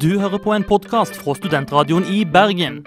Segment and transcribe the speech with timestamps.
[0.00, 2.84] Du hører på en podkast fra Studentradioen i Bergen.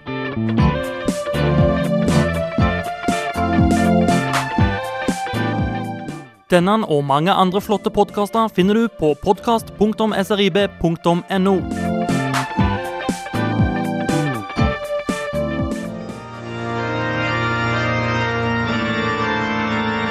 [6.53, 11.55] Denne og mange andre flotte podkaster finner du på podkast.srib.no.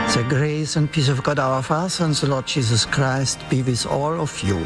[0.08, 3.86] The grace and peace of God our Father and the Lord Jesus Christ be with
[3.86, 4.58] all of you.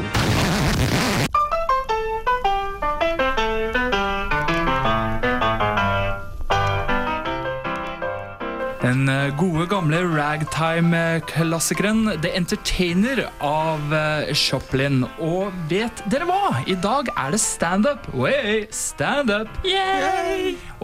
[9.39, 13.79] Gode, gamle ragtime-klassikeren The Entertainer av
[14.33, 14.73] Shoplin.
[14.73, 15.03] Choplin.
[15.23, 16.63] Og vet dere hva?
[16.69, 18.07] I dag er det standup.
[18.73, 19.31] Stand!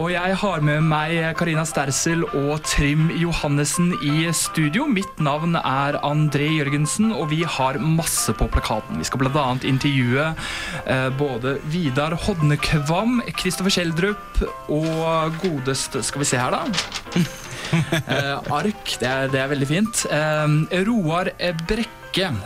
[0.00, 4.86] Og jeg har med meg Karina Stersel og Trim Johannessen i studio.
[4.86, 9.00] Mitt navn er André Jørgensen, og vi har masse på plakaten.
[9.00, 9.46] Vi skal bl.a.
[9.66, 10.30] intervjue
[10.86, 17.49] eh, både Vidar Hodnekvam, Kristoffer Kjeldrup og godeste Skal vi se her, da.
[17.72, 20.04] Eh, ark, det er, det er veldig fint.
[20.10, 21.30] Eh, Roar
[21.68, 21.96] Brekke.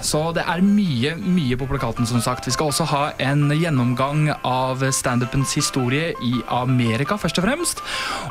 [0.05, 2.45] Så det er mye, mye på plakaten, som sagt.
[2.45, 7.81] Vi skal også ha en gjennomgang av standupens historie i Amerika, først og fremst.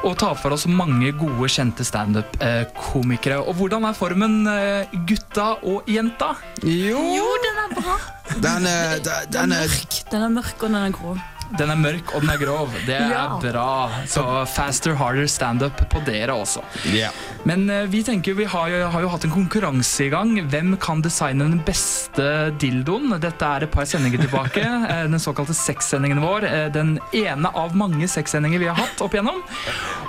[0.06, 3.40] Og ta for oss mange gode, kjente standup-komikere.
[3.42, 6.36] Og hvordan er formen, eh, gutta og jenta?
[6.62, 7.98] Jo, Jo, den er bra.
[8.38, 11.18] den er, den, Den den er mørk, den er mørk og den er grå.
[11.58, 12.72] Den er mørk, og den er grov.
[12.88, 13.38] Det er Ja.
[13.40, 13.90] bra.
[14.10, 16.64] Så faster, harder standup på dere også.
[16.92, 17.12] Yeah.
[17.46, 20.32] Men eh, vi tenker vi har jo, har jo hatt en konkurranse i gang.
[20.50, 23.20] Hvem kan designe den beste dildoen?
[23.22, 24.64] Dette er et par sendinger tilbake.
[24.90, 26.44] eh, Den såkalte sexsendingen vår.
[26.50, 29.44] eh, Den ene av mange sexsendinger vi har hatt opp igjennom.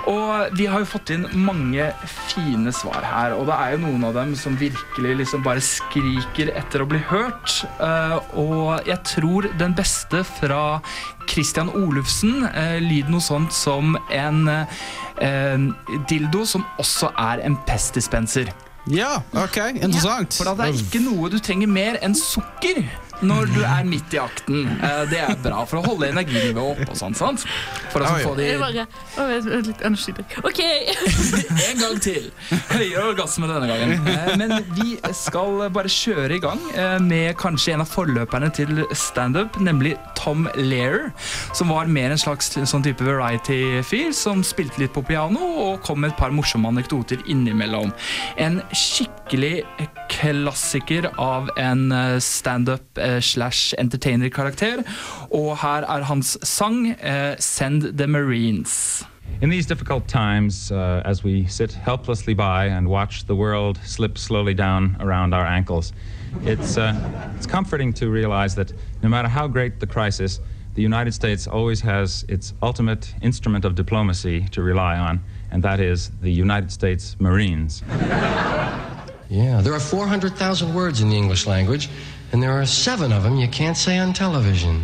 [0.07, 1.91] Og vi har jo fått inn mange
[2.31, 3.33] fine svar her.
[3.37, 6.99] Og det er jo noen av dem som virkelig liksom bare skriker etter å bli
[7.11, 7.61] hørt.
[7.79, 10.79] Eh, Og jeg tror den beste fra
[11.29, 12.45] Christian Olufsen
[12.83, 15.65] lyder noe sånt som en eh,
[16.09, 18.51] dildo som også er en pestdispenser.
[18.91, 20.35] ja, ok, interessant.
[20.37, 22.83] For det er ikke noe du trenger mer enn sukker
[23.23, 24.65] når du er midt i akten.
[24.83, 27.45] Eh, det er bra for å holde energinivået oppe og sånn, sant?
[27.93, 30.37] For å få de Jeg bare, å, vent, vent litt energidrikk.
[30.43, 30.61] Ok!
[31.65, 32.27] En gang til!
[32.71, 33.93] Høyere orgasme denne gangen.
[34.11, 38.83] Eh, Men vi skal bare kjøre i gang eh, med kanskje en av forløperne til
[38.95, 41.09] standup, nemlig Tom Lair,
[41.55, 46.01] som var mer en slags sånn type variety-fyr, som spilte litt på piano og kom
[46.03, 47.93] med et par morsomme anekdoter innimellom.
[48.41, 49.63] En skikkelig
[50.11, 51.87] klassiker av en
[52.23, 54.83] standup slash entertainer-karakter,
[55.31, 59.05] og her er hans sang eh, 'Send the Marines'.
[59.41, 64.17] In these difficult times, uh, as we sit helplessly by and watch the world slip
[64.17, 65.93] slowly down around our ankles,
[66.43, 66.93] it's, uh,
[67.37, 68.71] it's comforting to realize that
[69.03, 70.39] no matter how great the crisis,
[70.75, 75.79] the United States always has its ultimate instrument of diplomacy to rely on, and that
[75.79, 77.83] is the United States Marines.
[79.29, 81.89] Yeah, there are 400,000 words in the English language,
[82.31, 84.83] and there are seven of them you can't say on television.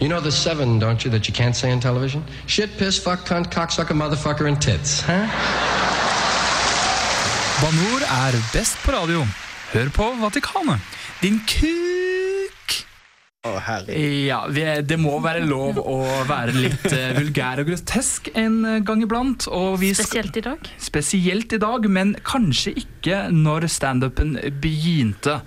[0.00, 2.22] You know the seven, don't you, that you can't say on television?
[2.46, 5.26] Shit, piss, fuck, cunt, cocksucker, motherfucker, and tits, huh?
[7.62, 9.24] Banor er best på radio.
[9.72, 10.78] Hør på Vatikanet.
[11.22, 12.76] Din kuk!
[13.46, 14.26] Å, herregud.
[14.28, 14.38] Ja,
[14.82, 15.98] det må være lov å
[16.28, 19.46] være litt eh, vulgær og grotesk en gang iblant.
[19.50, 20.70] Og vi Spesielt i dag.
[20.82, 25.38] spesielt i dag, men kanskje ikke når standupen begynte.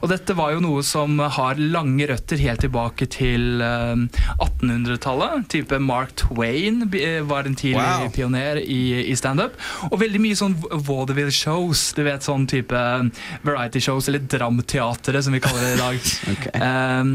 [0.00, 4.04] Og dette var jo noe som har lange røtter helt tilbake til eh,
[4.38, 5.48] 1800-tallet.
[5.52, 8.10] Type Mark Twain eh, var en tidlig Wow.
[8.12, 9.56] pioner i, i standup.
[9.90, 11.94] Og veldig mye sånn vaudeville-shows.
[11.96, 12.80] Du vet sånn type
[13.46, 16.10] variety-shows, eller dramteatret som vi kaller det i dag.
[16.34, 16.60] okay.
[16.60, 17.14] Um,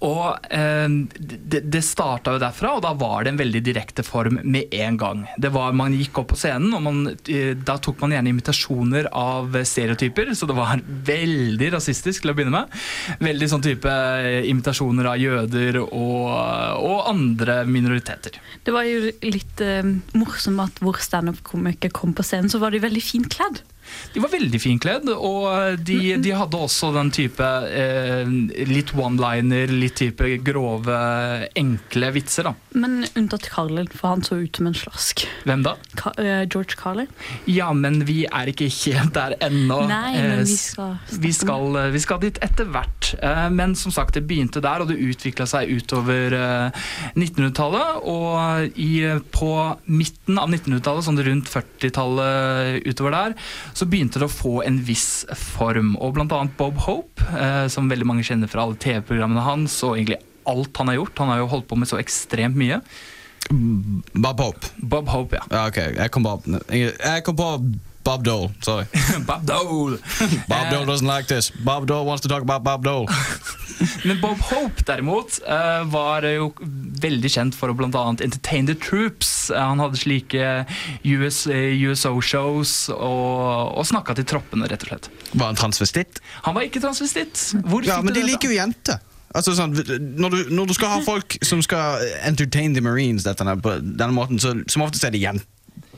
[0.00, 0.88] og eh,
[1.18, 4.98] det, det starta jo derfra, og da var det en veldig direkte form med en
[5.00, 5.24] gang.
[5.40, 9.10] Det var, Man gikk opp på scenen, og man, eh, da tok man gjerne imitasjoner
[9.10, 12.80] av stereotyper, så det var veldig rasistisk til å begynne med.
[13.24, 16.32] Veldig sånn type eh, imitasjoner av jøder og,
[16.80, 18.40] og andre minoriteter.
[18.64, 22.82] Det var jo litt eh, morsomt at hvor standup-komiker kom på scenen, så var de
[22.84, 23.62] veldig fint kledd.
[24.14, 28.28] De var veldig finkledd, og de, de hadde også den type eh,
[28.68, 30.98] litt one-liner, litt type grove,
[31.58, 32.48] enkle vitser.
[32.50, 32.54] da.
[32.78, 35.24] Men unntatt Carlin, for han så ut som en slask.
[35.46, 35.74] Hvem da?
[35.98, 37.10] Ka eh, George Carlin.
[37.50, 39.82] Ja, men vi er ikke helt der ennå.
[39.90, 43.12] Nei, men Eh, vi skal vi skal, vi skal dit etter hvert.
[43.22, 46.84] Eh, Men som sagt, det begynte der, og det utvikla seg utover eh,
[47.18, 48.02] 1900-tallet.
[48.10, 48.90] Og i,
[49.34, 49.50] på
[49.90, 53.34] midten av 1900-tallet, sånn rundt 40-tallet utover der,
[53.76, 55.94] så begynte det å få en viss form.
[56.02, 59.96] Og blant annet Bob Hope, eh, som veldig mange kjenner fra alle TV-programmene hans, og
[59.96, 60.20] egentlig
[60.50, 61.18] alt han har gjort.
[61.22, 62.80] Han har jo holdt på med så ekstremt mye.
[63.48, 64.70] Bob Hope.
[64.76, 65.44] Bob Hope, ja.
[65.50, 67.50] Ja, ok, jeg kom, på, jeg kom på
[68.04, 68.50] Bob Dole.
[68.60, 68.86] Sorry.
[69.26, 69.98] Bob Dole.
[70.48, 71.50] Bob Dole doesn't like this.
[71.50, 73.06] Bob Dole wants to talk about Bob Dole.
[74.04, 76.50] Men Bob Hope derimot eh, var jo
[77.00, 79.50] veldig kjent for å annet entertain the troops.
[79.50, 80.66] Eh, Han hadde slike
[81.02, 85.10] US, eh, USO-shows og, og snakka til troppene, rett og slett.
[85.32, 86.20] Var han transvestitt?
[86.44, 87.40] Han var ikke transvestitt.
[87.64, 89.00] Hvor Ja, men de det liker jo jenter.
[89.34, 93.42] Altså sånn, når, du, når du skal ha folk som skal entertain the marines dette,
[93.42, 95.48] på denne måten, så som oftest er det jenter.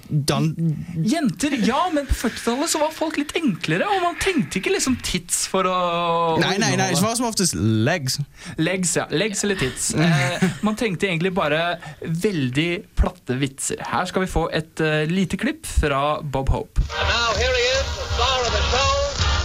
[0.09, 4.73] Dan, Jenter, ja, men på 40-tallet så var folk litt enklere, og man tenkte ikke
[4.75, 5.77] liksom tits for å
[6.41, 8.21] nei, nei, nei, det var som oftest legs.
[8.61, 9.07] Legs, ja.
[9.11, 9.91] Legs eller tits.
[9.95, 13.83] Eh, man tenkte egentlig bare veldig platte vitser.
[13.91, 16.81] Her skal vi få et uh, lite klipp fra Bob Hope.
[16.99, 18.93] And now here he is, the star of the show,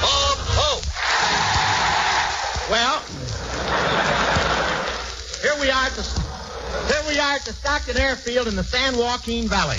[0.03, 0.85] Bob Hope.
[2.71, 2.99] Well,
[5.41, 6.05] here we are at the
[6.87, 9.77] here we are at the Stockton Airfield in the San Joaquin Valley.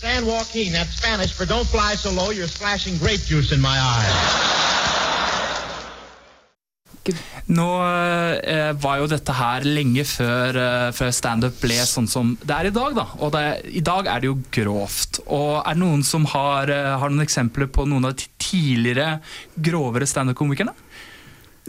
[0.00, 3.78] San Joaquin, that's Spanish for don't fly so low, you're splashing grape juice in my
[3.80, 4.12] eye.
[7.46, 7.66] Nå
[8.42, 12.68] eh, var jo dette her lenge før, eh, før standup ble sånn som det er
[12.68, 12.96] i dag.
[12.98, 13.44] da Og det,
[13.78, 15.20] I dag er det jo grovt.
[15.26, 19.20] Og Er det noen som har, eh, har noen eksempler på noen av de tidligere
[19.54, 20.74] grovere standup-komikerne?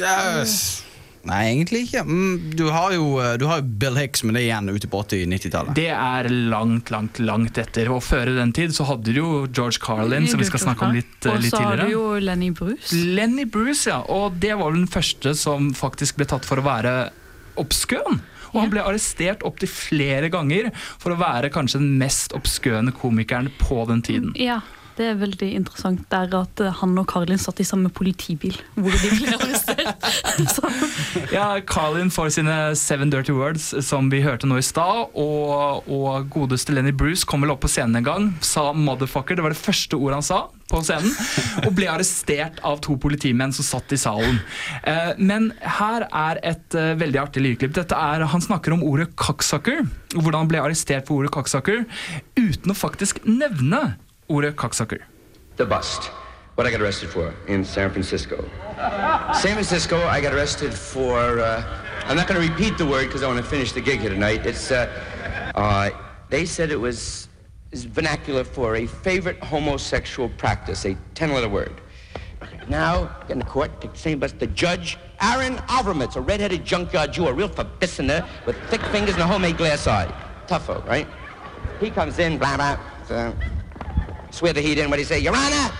[0.01, 0.83] Yes.
[1.27, 2.03] Nei, egentlig ikke.
[2.07, 4.89] Mm, Du har jo eh, du har jo Bill Hicks, men det er igjen ute
[4.91, 5.75] på 80-90-tallet.
[5.77, 7.91] Det er langt, langt, langt etter.
[7.93, 10.95] Og før den tid så hadde du jo George Carlin, som vi skal snakke om
[10.97, 11.43] litt, tidligere.
[11.43, 12.95] Og så har du jo Lenny Bruce.
[13.17, 13.99] Lenny Bruce, ja.
[14.07, 16.95] Og det var vel den første som faktisk ble tatt for å være
[17.59, 18.21] obskøn.
[18.53, 20.69] Og han ble arrestert opptil flere ganger
[21.01, 24.31] for å være kanskje den mest obskøne komikeren på den tiden.
[24.39, 24.61] Ja,
[24.97, 28.95] det er veldig interessant der at eh, han og Carlin satt i samme politibil hvor
[28.97, 30.07] de ble arrestert.
[31.33, 35.13] Ja, Carlin får sine Seven Dirty Words, som vi hørte nå i stad.
[35.17, 39.37] Og, og godeste Lenny Bruce kom vel opp på scenen en gang, sa 'motherfucker'.
[39.37, 40.39] Det var det første ordet han sa
[40.71, 41.13] på scenen.
[41.65, 44.39] Og ble arrestert av to politimenn som satt i salen.
[44.83, 47.75] Eh, men her er et eh, veldig artig lydklipp.
[47.77, 49.85] Dette er, Han snakker om ordet 'cocksucker',
[50.15, 51.85] hvordan han ble arrestert for ordet 'cocksucker',
[52.37, 53.97] uten å faktisk nevne
[54.27, 55.03] ordet 'cocksucker'.
[55.55, 56.11] The bust.
[56.55, 58.43] What I got arrested for in San Francisco.
[59.33, 61.39] San Francisco, I got arrested for.
[61.39, 61.63] Uh,
[62.05, 64.09] I'm not going to repeat the word because I want to finish the gig here
[64.09, 64.45] tonight.
[64.45, 64.71] It's.
[64.71, 64.89] Uh,
[65.55, 65.91] uh,
[66.29, 67.27] they said it was
[67.71, 71.81] is vernacular for a favorite homosexual practice, a ten-letter word.
[72.69, 74.31] Now, in the court, the same bus.
[74.31, 79.23] The judge, Aaron Alvermitz, a red-headed junkyard Jew, a real verbissiner with thick fingers and
[79.23, 80.11] a homemade glass eye.
[80.47, 81.07] Tougho, right?
[81.79, 83.33] He comes in, blah, blah.
[84.37, 84.89] Swear the heat in.
[84.89, 85.19] What he say?
[85.19, 85.71] Your Honor,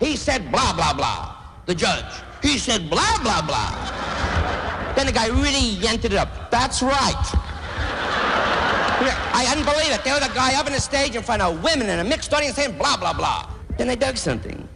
[0.00, 1.36] he said blah, blah, blah.
[1.66, 2.12] The judge,
[2.42, 3.70] he said blah, blah, blah.
[4.96, 6.50] Then the guy really yented it up.
[6.50, 7.24] That's right.
[9.34, 10.04] I hadn't believe it.
[10.04, 12.34] There was a guy up on the stage in front of women and a mixed
[12.34, 13.48] audience saying blah, blah, blah.
[13.78, 14.68] Then they dug something.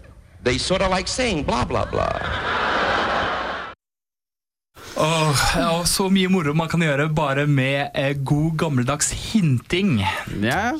[0.42, 2.12] They sort of like saying blah, blah, blah.
[4.96, 9.98] Åh, og så mye moro man kan gjøre bare med eh, god gammeldags hinting.
[10.40, 10.72] Ja.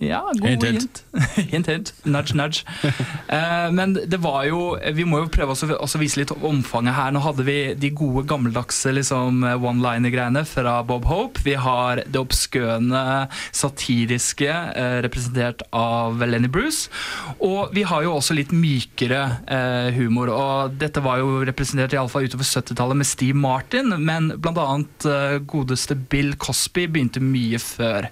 [0.00, 1.04] Ja, god Hint, hint.
[1.36, 1.66] hint.
[1.68, 1.94] hint.
[2.04, 2.64] Nudge, nudge.
[3.30, 7.12] Eh, men det var jo Vi må jo prøve også vise litt omfanget her.
[7.14, 11.38] Nå hadde vi de gode, gammeldagse liksom, one-liner-greiene fra Bob Hope.
[11.46, 16.90] Vi har det obskøne, satiriske, eh, representert av Lenny Bruce.
[17.38, 20.34] Og vi har jo også litt mykere eh, humor.
[20.34, 25.94] Og dette var jo representert iallfall utover 70-tallet med Steve Martin, men annet eh, godeste
[26.10, 28.10] Bill Cosby begynte mye før.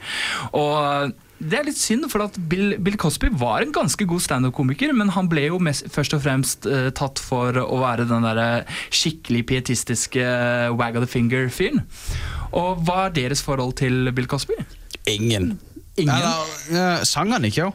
[0.55, 4.91] Og det er litt synd, for at Bill, Bill Cosby var en ganske god standup-komiker,
[4.97, 8.67] men han ble jo mest, først og fremst uh, tatt for å være den der
[8.91, 11.85] skikkelig pietistiske eh, wag of the finger-fyren.
[12.59, 14.59] Og hva er deres forhold til Bill Cosby?
[15.07, 15.55] Ingen.
[15.99, 16.15] Ingen?
[16.15, 17.75] Eller, uh, sang han ikke, jo?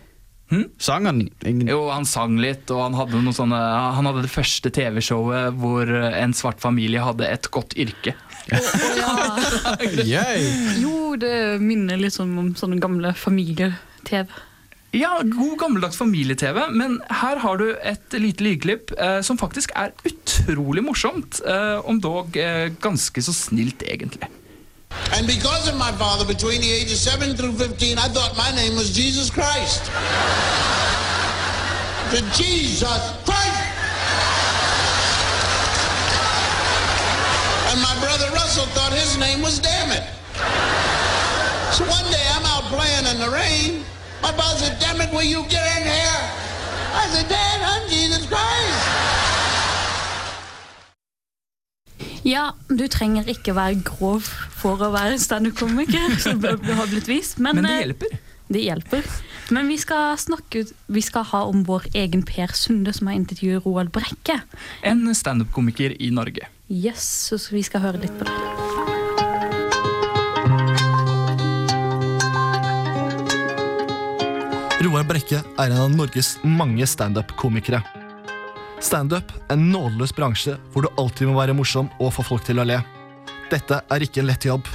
[0.78, 1.70] Sang han ingen?
[1.72, 3.58] Jo, han sang litt, og han hadde, noe sånne,
[3.96, 8.14] han hadde det første TV-showet hvor en svart familie hadde et godt yrke.
[10.04, 10.44] Yay.
[10.84, 14.28] jo, det minner litt sånn om sånne gamle familie-TV.
[14.94, 19.90] Ja, god gammeldags familie-TV, men her har du et lite lydklipp eh, som faktisk er
[20.06, 24.30] utrolig morsomt, eh, om dog eh, ganske så snilt, egentlig.
[25.18, 28.76] And because of my father, between the ages 7 through 15, I thought my name
[28.76, 29.90] was Jesus Christ.
[32.14, 33.62] The Jesus Christ!
[37.74, 40.93] And my brother Russell thought his name was Damn It.
[41.74, 43.82] So one day I'm out playing in the rain.
[44.22, 46.22] My boss said, Damn it, will you get in here?
[46.94, 48.84] I said, Dad, I'm Jesus Christ.
[52.24, 54.22] Ja, du trenger ikke være grov
[54.54, 57.42] for å være standup-komiker, som det har blitt vist.
[57.42, 58.16] Men, Men det eh, hjelper.
[58.54, 59.12] Det hjelper.
[59.50, 63.66] Men vi skal snakke Vi skal ha om vår egen Per Sunde, som har intervjuet
[63.66, 64.44] Roald Brekke.
[64.86, 66.54] En standup-komiker i Norge.
[66.70, 68.93] Yes, så vi skal høre litt på det.
[74.84, 77.80] Roar Brekke er en av Norges mange standup-komikere.
[78.84, 82.60] Standup er en nådeløs bransje hvor du alltid må være morsom og få folk til
[82.60, 82.82] å le.
[83.52, 84.68] Dette er ikke en lett jobb.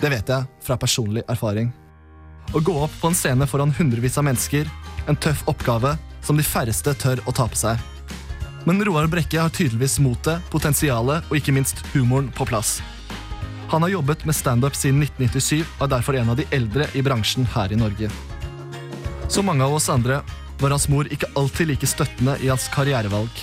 [0.00, 1.68] Det vet jeg fra personlig erfaring.
[2.56, 4.70] Å gå opp på en scene foran hundrevis av mennesker,
[5.04, 5.92] en tøff oppgave
[6.24, 7.82] som de færreste tør å ta på seg.
[8.64, 12.78] Men Roar Brekke har tydeligvis motet, potensialet og ikke minst humoren på plass.
[13.74, 17.04] Han har jobbet med standup siden 1997 og er derfor en av de eldre i
[17.04, 18.08] bransjen her i Norge.
[19.28, 20.20] Som mange av oss andre
[20.60, 23.42] var hans mor ikke alltid like støttende i hans karrierevalg.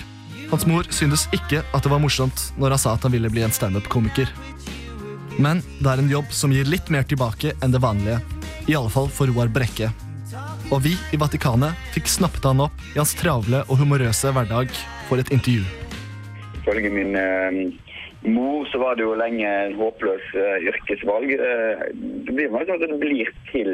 [0.49, 3.43] Hans mor syntes ikke at det var morsomt når han sa at han ville bli
[3.43, 4.29] en standup-komiker.
[5.37, 8.21] Men det er en jobb som gir litt mer tilbake enn det vanlige.
[8.69, 9.91] I alle fall for Roar Brekke.
[10.71, 14.71] Og vi i Vatikanet fikk snappet han opp i hans travle og humorøse hverdag
[15.09, 15.65] for et intervju.
[16.63, 17.59] Ifølge min eh,
[18.23, 21.33] mor så var det jo lenge en håpløs uh, yrkesvalg.
[21.39, 21.83] Uh,
[22.27, 23.71] det blir sånn at det blir til,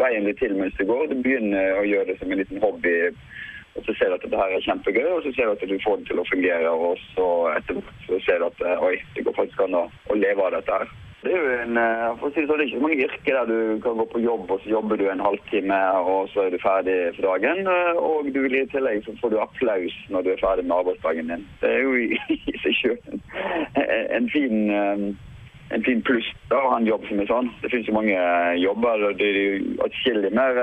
[0.00, 1.10] veien blir til mens det går.
[1.10, 2.96] Du begynner å gjøre det som en liten hobby,
[3.76, 5.78] og så ser du at dette her er kjempegøy, og så ser du at du
[5.84, 8.96] får det til å fungere, og så etter hvert så ser du at eh, oi,
[9.16, 10.92] det går faktisk an å, å leve av dette her.
[11.22, 13.04] Det er jo en, eh, for å si det sånn, det er ikke så mange
[13.04, 16.46] yrker der du kan gå på jobb, og så jobber du en halvtime, og så
[16.46, 17.60] er du ferdig for dagen.
[17.70, 21.30] eh, Og du, i tillegg så får du applaus når du er ferdig med arbeidsdagen
[21.30, 21.44] din.
[21.60, 22.18] Det er jo i,
[22.64, 22.98] seg sjøl
[24.18, 25.04] en, fin eh,
[25.70, 27.52] en fin pluss da, å ha en jobb som er sånn.
[27.62, 28.18] Det finnes jo mange
[28.58, 30.58] jobber, og det er jo atskillig mer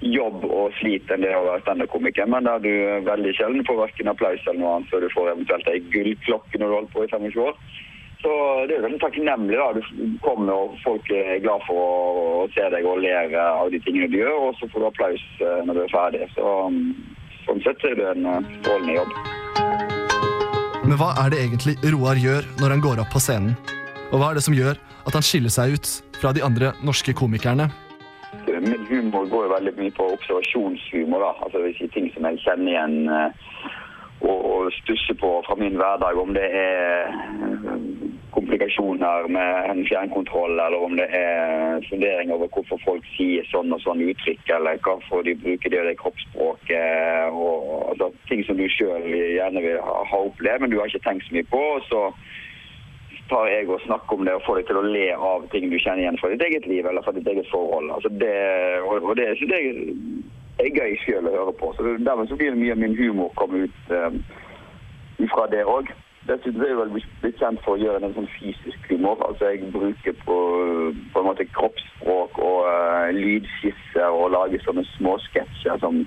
[0.00, 2.72] jobb og slit enn det å være standup-komiker, men der du
[3.04, 6.72] veldig sjelden får hverken applaus eller noe annet før du får eventuelt ei gullklokke når
[6.72, 7.62] du holder på i 25 år.
[8.20, 8.32] Så
[8.68, 9.56] det er veldig takknemlig.
[9.56, 9.72] da.
[9.72, 11.90] Du kommer og folk er glad for å,
[12.42, 15.26] å se deg og ler av de tingene du gjør, og så får du applaus
[15.40, 16.28] eh, når du er ferdig.
[16.36, 16.82] Så mm,
[17.46, 19.14] sånn sett er det en eh, strålende jobb.
[20.84, 23.56] Men hva er det egentlig Roar gjør når han går opp på scenen?
[24.10, 27.14] Og hva er det som gjør at han skiller seg ut fra de andre norske
[27.16, 27.70] komikerne?
[28.50, 31.24] Min humor går jo veldig mye på observasjonshumor.
[31.24, 31.32] da.
[31.46, 33.30] Altså vil si ting som jeg kjenner igjen eh,
[34.20, 36.20] og, og stusser på fra min hverdag.
[36.20, 37.14] Om det er
[38.50, 43.78] komplikasjoner med en fjernkontroll, eller om det er fundering over hvorfor folk sier sånn og
[43.84, 47.30] sånn uttrykk, eller hvorfor de bruker det det kroppsspråket.
[47.30, 51.04] Og, altså, ting som du sjøl gjerne vil ha, ha opplevd, men du har ikke
[51.06, 51.62] tenkt så mye på.
[51.86, 52.10] så
[53.30, 55.76] tar jeg og snakker om det og får deg til å le av ting du
[55.78, 57.92] kjenner igjen fra ditt eget liv eller fra ditt eget forhold.
[57.94, 58.34] Altså det,
[58.82, 59.60] og, og det det
[60.66, 61.70] er gøy selv å høre på.
[61.76, 64.18] Så Dermed så blir mye av min humor komme ut um,
[65.30, 65.94] fra det òg.
[66.30, 69.18] Dessuten er jeg vel blitt kjent for å gjøre en sånn fysisk humor.
[69.26, 70.36] Altså jeg bruker på,
[71.10, 76.04] på en måte kroppsspråk og uh, lydskisser og lager sånne småsketsjer som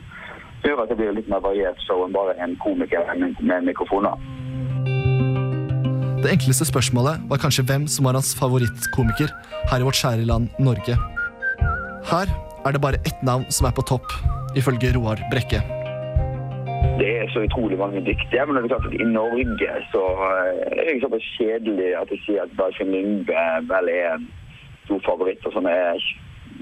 [0.63, 4.15] gjør at det blir litt mer variert show enn bare en komiker med, med mikrofoner.
[6.23, 9.35] Det enkleste spørsmålet var kanskje hvem som var hans favorittkomiker
[9.73, 10.95] her i vårt kjære land Norge.
[12.07, 12.31] Her
[12.63, 14.07] er det bare ett navn som er på topp,
[14.55, 15.82] ifølge Roar Brekke.
[17.01, 21.01] Det er så utrolig mange dyktige, men det er i Norge så eh, er det
[21.01, 24.27] såpass kjedelig at jeg sier at Dagfinn Lyngbe vel er en
[24.85, 25.97] stor favoritt, og som er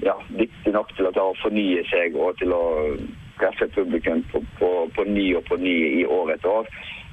[0.08, 2.64] ja, dyktig nok til å ta og fornye seg og til å
[3.40, 6.70] treffe publikum på, på, på ny og på ny i år etter år.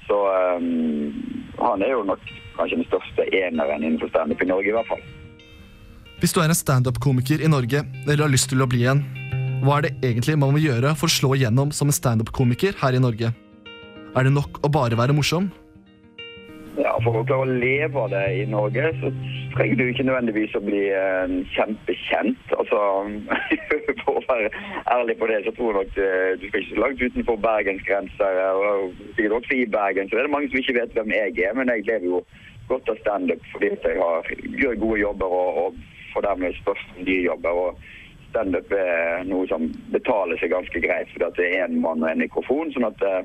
[0.08, 0.18] Så
[0.58, 1.14] um,
[1.60, 2.24] han er jo nok
[2.58, 5.04] kanskje den største eneren innenfor standup i Norge, i hvert fall.
[6.20, 9.04] Hvis du er en standup-komiker i Norge eller har lyst til å bli en,
[9.60, 12.96] hva er det egentlig man må gjøre for å slå igjennom som en standup-komiker her
[12.96, 13.34] i Norge?
[14.16, 15.50] Er det nok å bare være morsom?
[16.80, 19.12] Ja, For å klare å leve av det i Norge, så
[19.56, 22.56] trenger du ikke nødvendigvis å bli eh, kjempekjent.
[22.56, 22.80] Altså,
[24.06, 24.54] For å være
[24.96, 27.86] ærlig på det, så tror jeg nok eh, du skal ikke så langt utenfor Bergens
[27.90, 28.42] grenser.
[28.56, 31.74] Og også i Bergen så er det mange som ikke vet hvem jeg er, men
[31.74, 32.24] jeg lever jo
[32.72, 35.80] godt av standup fordi jeg har, gjør gode jobber og, og
[36.14, 37.64] får dermed spørsmål om de jobber.
[37.68, 37.88] og
[38.30, 42.22] Standup er noe som betaler seg ganske greit, fordi det er én mann og en
[42.22, 42.74] mikrofon.
[42.76, 43.24] sånn at eh,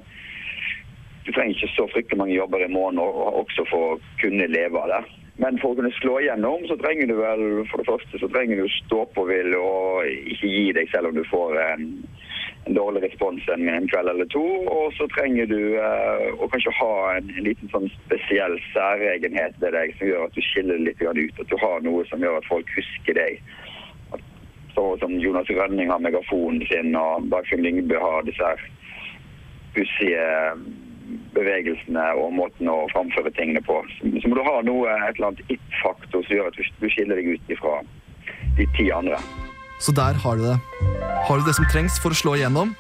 [1.25, 4.81] du trenger ikke så fryktelig mange jobber i måneden og også for å kunne leve
[4.81, 5.03] av det.
[5.43, 8.61] Men for å kunne slå igjennom, så trenger du vel for det første så trenger
[8.61, 11.89] du stå-på-vilje og ikke gi deg selv om du får en,
[12.69, 14.45] en dårlig respons en, en kveld eller to.
[14.71, 19.75] Og så trenger du eh, å kanskje ha en, en liten sånn spesiell særegenhet ved
[19.75, 21.43] deg som gjør at du skiller litt ut.
[21.43, 23.43] At du har noe som gjør at folk husker deg.
[24.75, 28.65] Så som Jonas Rønning har megafonen sin, og Dagfinn Lyngbø har disse her
[29.75, 30.25] pussige
[31.35, 33.81] bevegelsene og måten å framføre tingene på.
[33.99, 37.35] Så, må du ha noe, et eller annet it-faktor som gjør at du skiller deg
[37.35, 37.81] ut ifra
[38.59, 39.19] de ti andre.
[39.83, 40.59] Så der har du det.
[41.29, 42.75] Har du det som trengs for å slå igjennom?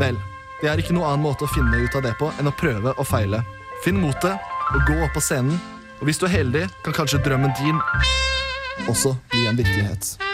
[0.00, 0.18] Vel,
[0.62, 2.94] det er ikke noen annen måte å finne ut av det på enn å prøve
[2.96, 3.44] og feile.
[3.84, 4.34] Finn motet
[4.74, 5.60] og gå opp på scenen,
[5.98, 7.78] og hvis du er heldig, kan kanskje drømmen din
[8.88, 10.27] også bli en virkelighet.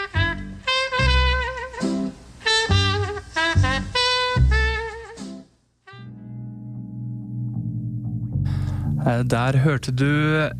[9.05, 10.05] Der hørte du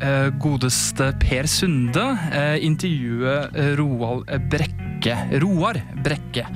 [0.00, 5.16] eh, godeste Per Sunde eh, intervjue eh, Roald Brekke.
[5.42, 6.46] Roar Brekke.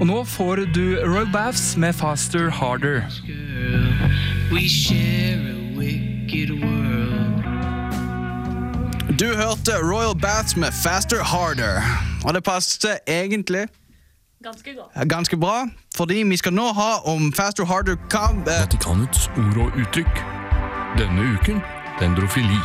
[0.00, 3.00] Og nå får du Royal Baths med Faster Harder.
[4.52, 7.40] We share a wicked world.
[9.18, 11.80] Du hørte Royal Baths med Faster Harder.
[12.24, 13.66] Og det passet egentlig
[14.44, 15.08] Ganske godt.
[15.08, 15.64] ganske bra,
[15.96, 18.46] fordi vi skal nå ha om Faster Harder kamp...
[18.46, 20.37] Vatikanets ord og uttrykk.
[20.96, 21.60] Denne uken
[22.00, 22.58] dendrofili.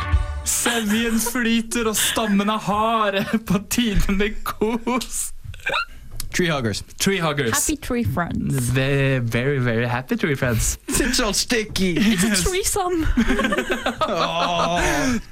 [0.44, 3.20] Sevjen flyter og stammen er hard.
[3.48, 5.30] På tide med kos.
[6.34, 6.82] Treehuggers.
[6.98, 7.52] Treehuggers.
[7.54, 8.54] Happy tree friends.
[8.54, 10.78] Very, very, very happy tree friends.
[10.88, 11.94] It's all sticky.
[11.96, 13.06] It's a threesome.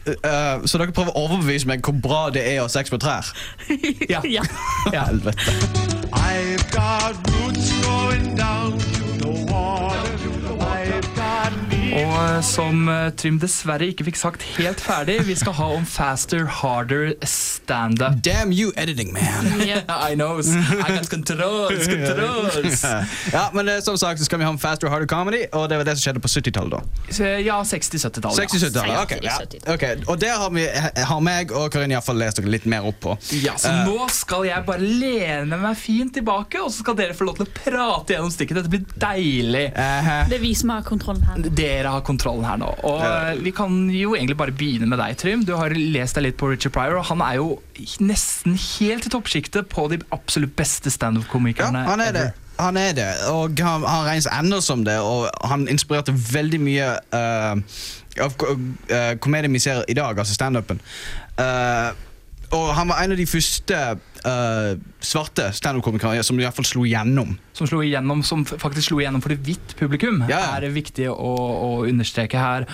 [0.04, 3.02] Eh, så dere prøver å overbevise meg hvor bra det er å ha sex med
[3.02, 3.26] trær?
[4.10, 4.20] Ja.
[4.26, 4.42] ja.
[4.92, 5.54] Helvete.
[6.12, 10.31] I've got roots going down to the water.
[11.92, 15.84] Og eh, som eh, Trym dessverre ikke fikk sagt helt ferdig, vi skal ha om
[15.88, 18.16] faster, harder standup.
[18.24, 19.50] Damn you, editing man.
[20.10, 20.40] I know.
[20.40, 22.84] I got controls, controls.
[23.32, 25.80] ja, men eh, som sagt så skal vi ha om Faster Harder Comedy, og det
[25.82, 26.72] var det som skjedde på 70-tallet.
[26.72, 28.56] da Ja, 60-70-tallet.
[28.56, 29.02] 60 ja.
[29.02, 29.36] okay, ja.
[29.74, 32.68] ok Og der har, vi, har meg og Karin i hvert fall lest dere litt
[32.70, 33.16] mer opp på.
[33.42, 37.16] Ja, så uh, nå skal jeg bare lene meg fint tilbake, og så skal dere
[37.16, 38.62] få lov til å prate gjennom stykket.
[38.62, 39.66] Dette blir deilig.
[39.76, 41.52] Det er vi som har kontrollen her.
[41.82, 42.68] Dere har kontrollen her nå.
[42.86, 45.42] Og eh, Vi kan jo egentlig bare begynne med deg, Trym.
[45.48, 47.48] Du har lest deg litt på Richard Pryor, og han er jo
[48.04, 51.82] nesten helt i toppsjiktet på de absolutt beste standup-komikerne.
[51.88, 52.28] Han er det.
[52.60, 56.90] Han er det, og han, han regnes ennå som det, og han inspirerte veldig mye
[57.16, 57.56] uh,
[58.22, 58.52] av ko-
[58.92, 60.78] eh, komedien vi ser i dag, altså standupen.
[61.40, 61.90] Uh,
[62.52, 66.84] og han var en av de første uh, svarte standup-komikere som i hvert fall slo
[66.84, 67.32] igjennom.
[67.56, 71.30] Som slo igjennom, som faktisk slo igjennom for det hvitt publikum, er det viktig å,
[71.32, 72.66] å understreke her.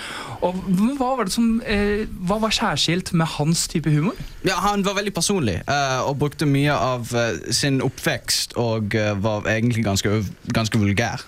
[0.43, 0.59] Og
[0.99, 4.19] Hva var det som, uh, hva var særskilt med hans type humor?
[4.43, 7.15] Ja, Han var veldig personlig uh, og brukte mye av
[7.55, 10.23] sin oppvekst og var egentlig ganske,
[10.55, 11.23] ganske vulgær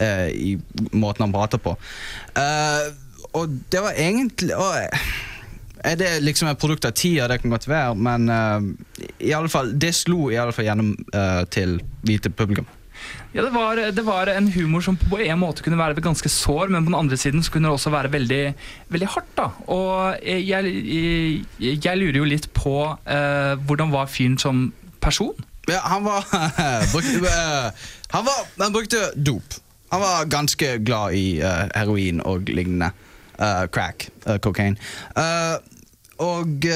[0.00, 0.54] i
[0.96, 1.74] måten han prater på.
[3.36, 4.94] Og det var egentlig og,
[5.84, 7.28] Er det liksom et produkt av tida?
[7.30, 8.60] Det kan godt være, men uh,
[9.18, 12.68] i alle fall, det slo i alle fall gjennom uh, til hvite publikum.
[13.32, 16.68] Ja, det var, det var en humor som på en måte kunne være ganske sår,
[16.68, 18.42] men på den andre siden så kunne det også være veldig,
[18.92, 19.30] veldig hardt.
[19.38, 19.46] da.
[19.72, 20.74] Og eh, jeg,
[21.62, 24.66] jeg, jeg lurer jo litt på uh, hvordan var fyren som
[25.00, 25.38] person?
[25.70, 26.26] Ja, han var
[26.92, 27.70] brukte, eh,
[28.10, 29.54] han, var, han brukte dop.
[29.90, 32.92] Han var ganske glad i eh, heroin og lignende.
[33.40, 34.76] Eh, crack, uh, cocaine.
[35.16, 35.56] Eh,
[36.20, 36.66] og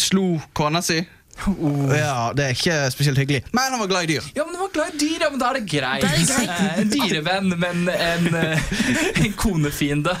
[0.00, 1.02] slo kona si.
[1.40, 3.42] Ja, Det er ikke spesielt hyggelig.
[3.56, 4.24] Men han var glad i dyr.
[4.36, 6.02] Ja, men han var glad i dyr, ja, men da er det greit.
[6.04, 6.50] Det er greit.
[6.50, 10.12] Eh, En dyrevenn, men en, eh, en konefiende.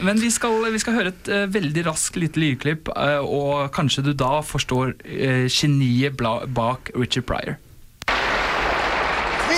[0.00, 4.04] Men vi skal, vi skal høre et uh, veldig raskt lite lydklipp, uh, og kanskje
[4.10, 7.56] du da forstår uh, geniet bla- bak Richard Pryor.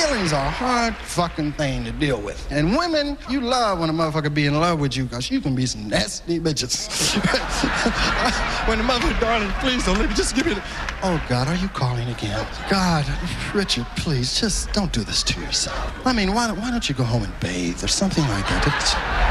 [0.03, 2.51] Feelings are a hard fucking thing to deal with.
[2.51, 5.55] And women, you love when a motherfucker be in love with you because you can
[5.55, 7.15] be some nasty bitches.
[8.69, 10.63] when the mother, darling, please don't let me just give me the...
[11.05, 12.45] Oh, God, are you calling again?
[12.69, 13.07] God,
[13.55, 16.07] Richard, please, just don't do this to yourself.
[16.07, 18.65] I mean, why, why don't you go home and bathe or something like that?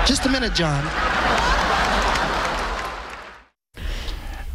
[0.06, 1.71] Just- Just a minute, John.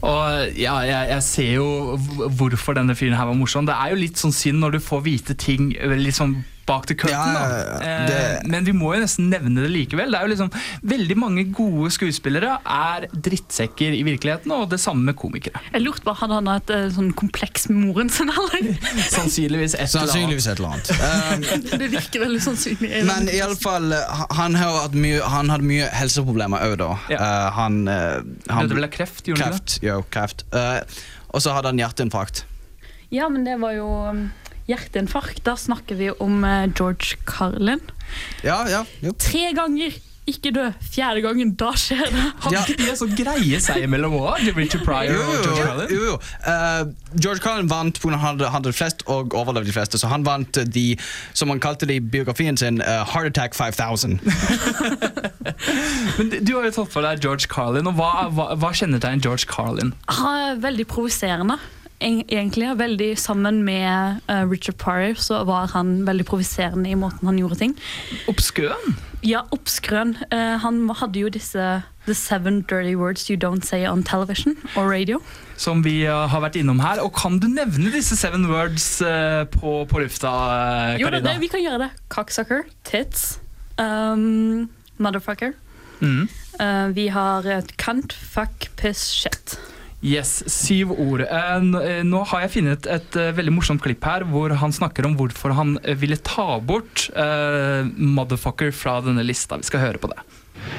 [0.05, 1.69] Og ja, jeg, jeg ser jo
[2.37, 3.67] hvorfor denne fyren her var morsom.
[3.69, 7.35] Det er jo litt sånn synd når du får vite ting liksom bak til curtain.
[7.35, 10.11] Ja, ja, ja, Eh, det- Men vi må jo nesten nevne det likevel.
[10.11, 10.51] Det er jo liksom,
[10.83, 15.61] Veldig mange gode skuespillere er drittsekker i virkeligheten, og det samme med komikere.
[15.73, 18.29] Jeg lurte på, Hadde han et eh, sånn kompleks med moren sin?
[18.31, 18.75] eller?
[19.17, 20.11] Sannsynligvis et eller annet.
[20.11, 20.91] Sannsynligvis et eller annet.
[21.07, 23.05] Um, Det virker veldig sannsynlig.
[23.07, 26.91] men i alle fall, eh, han, har hatt mye, han hadde mye helseproblemer òg, da.
[27.11, 30.45] Eh, han, eh, han Døde vel av kreft, gjorde han ikke kreft, Jo, kreft.
[30.53, 30.81] Eh,
[31.35, 32.45] og så hadde han hjerteinfarkt.
[33.11, 34.33] Ja, men det var jo um,
[34.71, 35.45] hjerteinfarkt.
[35.47, 37.83] Da snakker vi om eh, George Carlin.
[38.47, 39.15] Ja, ja, jo.
[39.19, 40.65] Tre ganger ikke dø.
[40.83, 42.23] Fjerde gangen, da skjer det.
[42.43, 44.43] Hadde ikke de en sånn greie seg imellom òg?
[44.57, 45.67] Richard Pryor Jo, og jo, George.
[45.69, 45.93] Carlin?
[45.95, 46.17] jo, jo.
[46.43, 48.19] Uh, George Carlin vant pga.
[48.25, 50.01] han hadde flest og overlevde de fleste.
[50.03, 50.87] Så han vant de,
[51.31, 54.19] som han kalte det i biografien sin, uh, Heart Attack 5000.
[56.19, 59.47] Men du har jo tatt for deg George Carlin, og hva, hva, hva kjennetegner George
[59.47, 59.95] Carlin?
[60.11, 61.61] Han er veldig provoserende.
[62.01, 67.39] Egentlig, veldig Sammen med uh, Richard Pryor så var han veldig provoserende i måten han
[67.41, 67.77] gjorde ting.
[68.29, 68.97] Obskøn?
[69.25, 70.17] Ja, oppskrøn.
[70.29, 74.91] Uh, han hadde jo disse The Seven Dirty Words You Don't Say on Television og
[74.91, 75.21] Radio.
[75.57, 77.01] Som vi eh, har vært innom her.
[77.03, 80.31] Og kan du nevne disse seven words eh, på, på lufta,
[81.01, 81.19] Karina?
[81.19, 81.91] Jo det, vi kan gjøre det.
[82.13, 83.41] Cocksucker, tits,
[83.81, 84.69] um,
[85.03, 85.57] motherfucker.
[85.99, 86.29] Mm.
[86.61, 89.59] Eh, vi har et cunt, fuck, piss, shit.
[90.07, 91.25] Yes, syv ord.
[91.25, 95.09] Eh, eh, nå har jeg funnet et eh, veldig morsomt klipp her hvor han snakker
[95.09, 99.59] om hvorfor han ville ta bort uh, motherfucker fra denne lista.
[99.59, 100.23] Vi skal høre på det.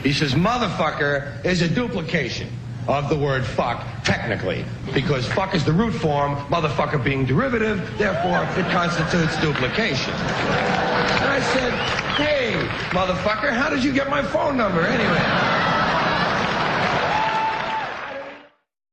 [0.06, 2.48] He says motherfucker is a duplication
[2.88, 4.64] of the word fuck, technically,
[4.94, 10.14] because fuck is the root form, motherfucker being derivative, therefore it constitutes duplication.
[11.20, 11.74] And I said,
[12.16, 12.54] hey,
[12.96, 15.68] motherfucker, how did you get my phone number anyway?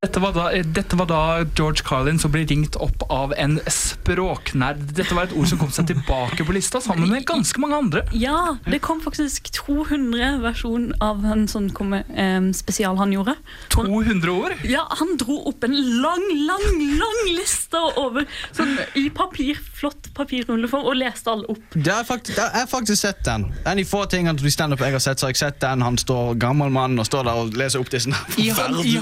[0.05, 1.19] Dette var, da, dette var da
[1.57, 4.83] George Carlin som ble ringt opp av en språknerd.
[4.93, 8.03] Dette var et ord som kom seg tilbake på lista, sammen med ganske mange andre.
[8.13, 13.39] Ja, det kom faktisk 200 versjon av en sånn komme, em, spesial han gjorde.
[13.73, 14.67] 200 ord?
[14.69, 16.67] Ja, Han dro opp en lang, lang,
[17.01, 21.65] lang liste over sånn i papir, flott papirrulleform og leste alle opp.
[21.75, 23.49] Har jeg faktisk, det har jeg faktisk sett den.
[23.65, 25.83] En de få tingene til standup jeg har sett, så har jeg sett den.
[25.83, 29.01] Han står gammel mann og står der og leser opp disse I forferdelige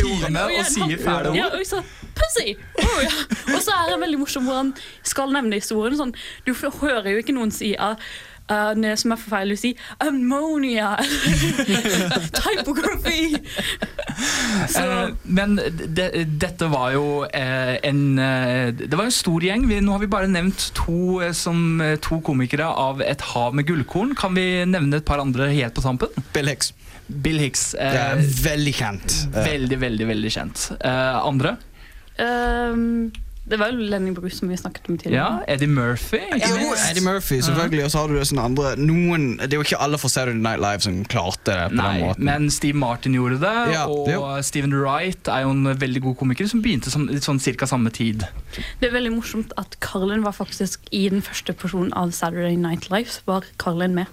[0.00, 0.46] time ordene.
[0.48, 1.38] og og sier fæle ord.
[1.38, 1.82] Ja, og så,
[2.16, 2.56] Pussy!
[2.82, 3.14] Oh, ja.
[3.54, 4.74] Og så er det veldig morsomt hvor han
[5.06, 5.96] skal nevne historien.
[5.98, 6.14] Sånn,
[6.46, 7.96] du hører jo ikke noen si uh,
[8.76, 9.70] det som er forferdelig å si
[10.02, 10.96] ammonia.
[12.42, 13.22] Typografi!
[14.22, 16.04] Eh, men de,
[16.38, 19.64] dette var jo eh, en eh, Det var en stor gjeng.
[19.66, 24.14] Vi, nå har vi bare nevnt to, som, to komikere av et hav med gullkorn.
[24.18, 26.12] Kan vi nevne et par andre helt på tampen?
[26.36, 26.70] Bill Hicks.
[27.22, 27.74] Bill Hicks.
[27.74, 28.16] eh, Det er
[28.48, 29.18] veldig kjent.
[29.34, 30.70] Eh, Veldig, veldig veldig kjent.
[30.80, 31.56] Eh, andre?
[32.18, 33.12] Um,
[33.48, 35.44] det var jo Lenny Bruce som vi snakket om Ja, tidligere.
[35.50, 36.18] Eddie Murphy.
[36.38, 36.74] Jo.
[36.90, 37.84] Eddie Murphy, selvfølgelig.
[37.84, 40.60] Og så har du sånne andre noen, Det er jo ikke alle fra Saturday Night
[40.62, 42.24] Live som klarte det på Nei, den måten.
[42.24, 44.22] men Steve Martin gjorde det, Ja, og det jo.
[44.42, 48.22] Steven Wright er jo en veldig god komiker som begynte som, sånn cirka samme tid.
[48.80, 52.90] Det er veldig morsomt at Carlin var faktisk i den første personen av Saturday Night
[52.90, 53.06] Live.
[53.10, 54.06] så var Carlin med.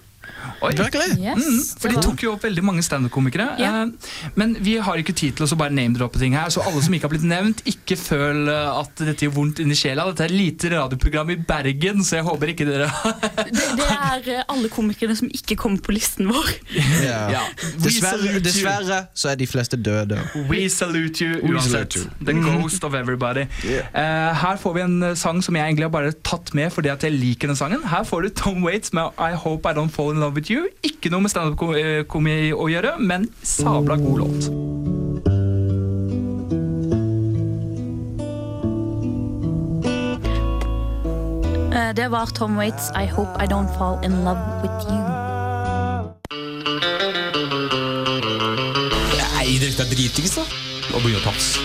[0.59, 0.73] Oi.
[0.75, 3.45] Yes, mm, for de tok jo opp veldig mange standup-komikere.
[3.61, 3.85] Yeah.
[3.87, 6.95] Eh, men vi har ikke tid til å bare name-droppe ting her, så alle som
[6.95, 10.07] ikke har blitt nevnt, ikke føl eh, at dette gjør vondt inni sjela.
[10.11, 12.89] Dette er et lite radioprogram i Bergen, så jeg håper ikke dere
[13.49, 16.51] Det, det er eh, alle komikerne som ikke kommer på listen vår.
[16.75, 17.37] Yeah.
[17.37, 17.45] Ja.
[17.85, 20.19] Dessverre, dessverre så er de fleste døde.
[20.49, 21.95] We salute you We uansett.
[21.95, 22.27] salute you.
[22.27, 23.47] The ghost of everybody.
[23.63, 23.87] Yeah.
[23.95, 27.03] Eh, her får vi en sang som jeg egentlig har bare tatt med fordi at
[27.07, 27.85] jeg liker den sangen.
[27.87, 30.67] Her får du Tom Waits med I Hope I Don't Fall In Love With You.
[30.83, 34.49] Ikke noe med standup-komi å gjøre, men sabla god låt.
[41.73, 44.99] Eh, Det var Tom Waits' I Hope I Don't Fall In Love With You.
[49.19, 50.43] Nei, det er dritings, da.
[50.93, 51.59] Og begynne å tafse.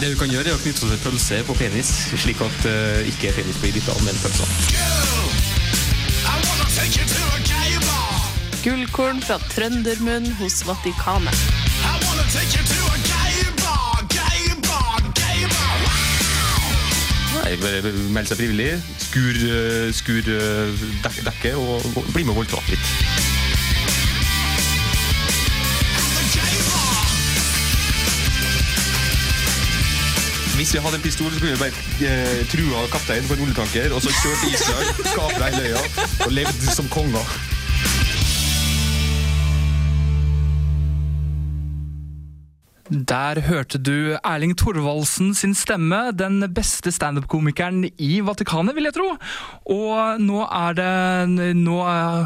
[0.00, 3.34] Det du kan gjøre, er å knytte en pølse på penis, slik at uh, ikke
[3.36, 4.46] penis blir dytta av en pølse.
[8.62, 11.34] Gullkorn fra trøndermunn hos Vatikanet.
[17.42, 18.68] Nei, bare Meld seg frivillig,
[19.02, 22.86] skur, eh, skur eh, dek dekket og og bli med og voldta litt.
[30.54, 33.90] Hvis vi hadde en pistol, så kunne vi bare eh, trua kapteinen på en oljetanker,
[33.90, 35.82] og så kjørt til Israel, kapra hele øya
[36.28, 37.51] og levd som konger.
[42.92, 49.06] Der hørte du Erling Thorvaldsen sin stemme, den beste standup-komikeren i Vatikanet, vil jeg tro.
[49.72, 51.78] Og nå er det Nå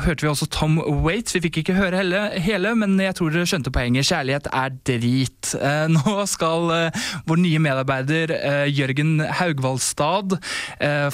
[0.03, 1.37] hørte vi også Tom Waits.
[1.37, 4.09] Vi fikk ikke høre hele, hele men jeg tror dere skjønte poenget.
[4.09, 5.53] Kjærlighet er drit.
[5.55, 10.35] Eh, Nå skal eh, vår nye medarbeider eh, Jørgen Haugvaldstad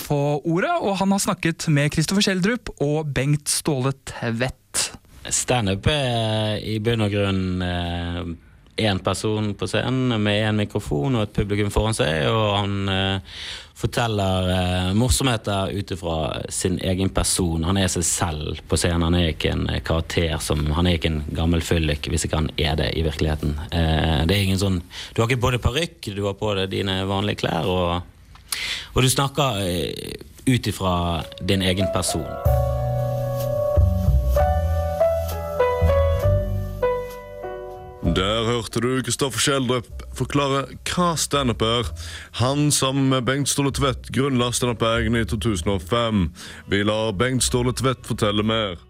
[0.01, 4.87] få ordet, og han har snakket med Kristoffer Schjelderup og Bengt Ståle Tvedt.
[5.29, 8.41] Standup er i bunn og grunn
[8.77, 13.43] én person på scenen med én mikrofon og et publikum foran seg, og han eh,
[13.83, 17.65] forteller eh, morsomheter ut ifra sin egen person.
[17.65, 19.07] Han er seg selv på scenen.
[19.09, 22.43] Han er ikke en eh, karakter som Han er ikke en gammel fyllik, hvis ikke
[22.45, 23.57] han er det i virkeligheten.
[23.71, 24.83] Eh, det er ingen sånn
[25.13, 28.59] Du har ikke på deg parykk, du har på deg dine vanlige klær, og,
[28.95, 30.95] og du snakker eh, ut ifra
[31.41, 32.72] din egen person.
[38.03, 39.87] Der hørte du Kristoffer Schjelderup
[40.19, 41.87] forklare hva standup er.
[42.41, 46.25] Han sammen med Bengt Ståle Tvedt grunnla Standup Bergen i 2005.
[46.67, 48.81] Vi lar Bengt Ståle Tvedt fortelle mer.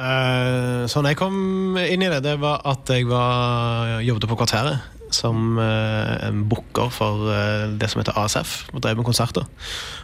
[0.00, 4.98] Uh, sånn jeg kom inn i det, det var at jeg var, jobbet på Kvarteret
[5.10, 9.48] som eh, en booker for eh, det som heter ASF, og drev med konserter.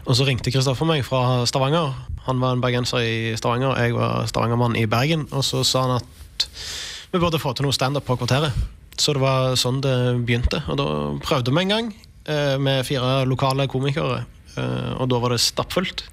[0.03, 1.95] Og så ringte Kristoffer meg fra Stavanger.
[2.27, 5.29] Han var en bergenser i Stavanger, jeg var stavangermann i Bergen.
[5.31, 6.57] Og så sa han at
[7.13, 8.57] vi burde få til noe standup på Kvarteret.
[8.97, 10.63] Så det var sånn det begynte.
[10.73, 10.87] Og da
[11.25, 11.91] prøvde vi en gang
[12.25, 14.25] eh, med fire lokale komikere,
[14.57, 16.07] eh, og da var det stappfullt.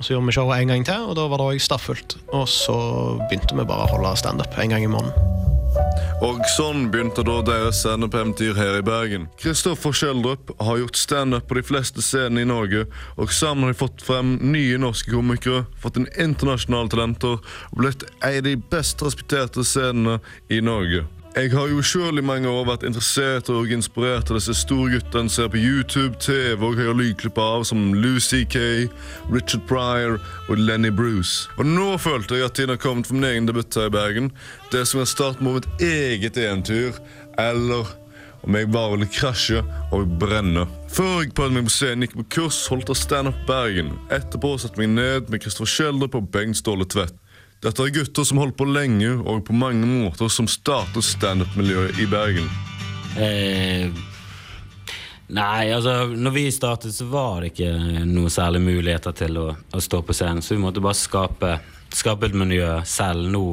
[0.00, 2.16] Så gjorde vi showet en gang til, og da var det òg stappfullt.
[2.34, 2.76] Og så
[3.26, 5.63] begynte vi bare å holde standup en gang i måneden.
[6.24, 9.26] Og sånn begynte da deres standup-eventyr her i Bergen.
[9.40, 12.86] Kristoffer Schjelderup har gjort standup på de fleste scenene i Norge,
[13.18, 18.06] og sammen har de fått frem nye norske komikere, fått inn internasjonale talenter og blitt
[18.20, 21.04] en av de best respekterte scenene i Norge.
[21.34, 25.32] Jeg har jo selv i mange år vært interessert og inspirert av disse store guttene
[25.32, 28.84] ser på YouTube, TV og hører lydklipp av, som Lucy Kay,
[29.34, 31.50] Richard Pryor og Lenny Bruce.
[31.58, 34.30] Og nå følte jeg at tiden har kommet for min egen debut her i Bergen.
[34.70, 37.02] Det som er starten på mitt eget eventyr,
[37.42, 37.90] eller
[38.46, 40.68] om jeg bare ville krasje og brenne.
[40.94, 43.90] Før jeg prøvde meg på scenen, gikk på kurs, holdt av Stand Up Bergen.
[44.14, 47.18] Etterpå satte jeg meg ned med Kristoffer Schjelder på Bengt Ståle Tvedt.
[47.64, 52.04] Dette er gutter som holdt på lenge og på mange måter som startet standup-miljøet i
[52.12, 52.50] Bergen.
[53.16, 53.86] Eh,
[55.32, 57.70] nei, altså når vi startet, så var det ikke
[58.04, 60.44] noe særlig muligheter til å, å stå på scenen.
[60.44, 61.54] Så vi måtte bare skape,
[61.94, 63.30] skape et miljø selv.
[63.32, 63.46] Nå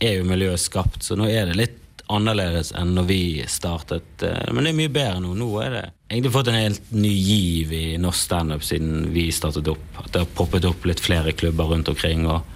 [0.00, 1.76] er jo miljøet skapt, så nå er det litt
[2.08, 4.22] annerledes enn når vi startet.
[4.24, 5.36] Eh, Men det er mye bedre nå.
[5.36, 9.68] Nå er det egentlig fått en helt ny giv i norsk standup siden vi startet
[9.68, 9.88] opp.
[10.00, 12.24] At det har poppet opp litt flere klubber rundt omkring.
[12.32, 12.46] Og,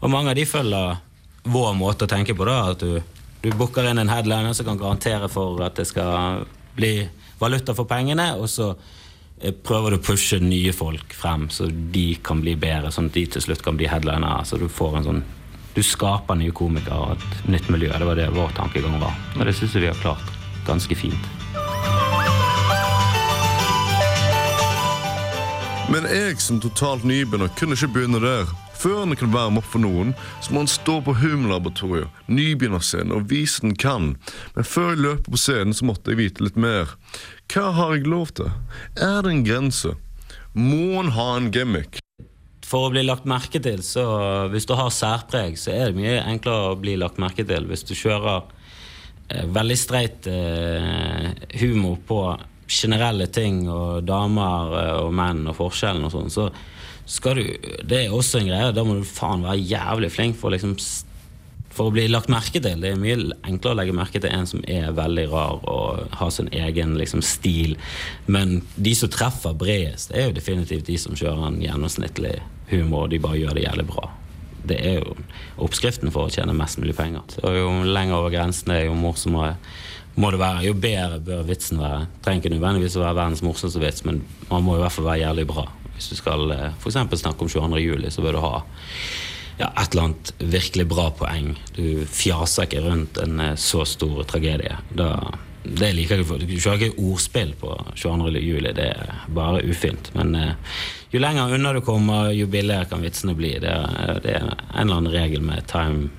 [0.00, 0.98] og mange av de følger
[1.46, 2.44] vår måte å tenke på.
[2.48, 3.00] da, At du,
[3.42, 6.44] du booker inn en headliner som kan garantere for at det skal
[6.76, 8.72] bli valuta for pengene, og så
[9.40, 13.16] eh, prøver du å pushe nye folk frem, så de kan bli bedre, sånn at
[13.16, 14.44] de til slutt kan bli headliner.
[14.44, 15.24] Så du får en sånn
[15.76, 17.90] du skaper nye komikere og et nytt miljø.
[17.92, 19.12] Det var det vår tankegang var.
[19.36, 20.30] Og det syns jeg vi har klart
[20.64, 21.26] ganske fint.
[25.92, 28.48] Men jeg som totalt nybegynner kunne ikke begynne der.
[28.76, 30.12] Før han kan varme opp for noen,
[30.44, 34.14] så må han stå på Humorlaboratoriet, nybegynnerscenen, og vise den kan.
[34.56, 36.96] Men før jeg løper på scenen, så måtte jeg vite litt mer.
[37.52, 38.50] Hva har jeg lov til?
[38.94, 39.94] Er det en grense?
[40.56, 42.00] Må han ha en gimmick?
[42.66, 44.04] For å bli lagt merke til, så
[44.50, 47.68] hvis du har særpreg, så er det mye enklere å bli lagt merke til.
[47.70, 48.42] Hvis du kjører
[49.30, 51.30] eh, veldig streit eh,
[51.62, 52.20] humor på
[52.66, 56.48] generelle ting og damer eh, og menn og forskjellen og sånn, så
[57.06, 57.44] skal du
[57.86, 58.72] Det er også en greie.
[58.74, 60.76] Da må du faen være jævlig flink for liksom
[61.76, 62.80] for å bli lagt merke til.
[62.80, 66.30] Det er mye enklere å legge merke til en som er veldig rar og har
[66.32, 67.76] sin egen liksom, stil.
[68.32, 72.38] Men de som treffer bredest, er jo definitivt de som kjører en gjennomsnittlig
[72.72, 74.08] humor, og de bare gjør det jævlig bra.
[74.66, 75.18] Det er jo
[75.62, 77.22] oppskriften for å tjene mest mulig penger.
[77.36, 79.58] Så jo lenger over grensen er, jo morsommere
[80.16, 80.64] må det være.
[80.64, 82.06] Jo bedre bør vitsen være.
[82.24, 85.26] Trenger ikke nødvendigvis å være verdens morsomste vits, men man må i hvert fall være
[85.26, 85.66] jævlig bra.
[85.96, 86.82] Hvis du skal f.eks.
[86.82, 87.80] for eksempel snakke om 22.
[87.82, 88.54] juli, så bør du ha
[89.56, 91.54] ja, et eller annet virkelig bra poeng.
[91.76, 94.76] Du fjaser ikke rundt en eh, så stor tragedie.
[94.92, 95.14] Da,
[95.64, 96.38] det liker jeg ikke.
[96.44, 98.42] Du kjører ikke ordspill på 22.
[98.44, 98.74] juli.
[98.76, 100.12] Det er bare ufint.
[100.16, 100.82] Men eh,
[101.14, 103.54] jo lenger unna du kommer, jo billigere kan vitsene bli.
[103.62, 106.10] Det er, det er en eller annen regel med time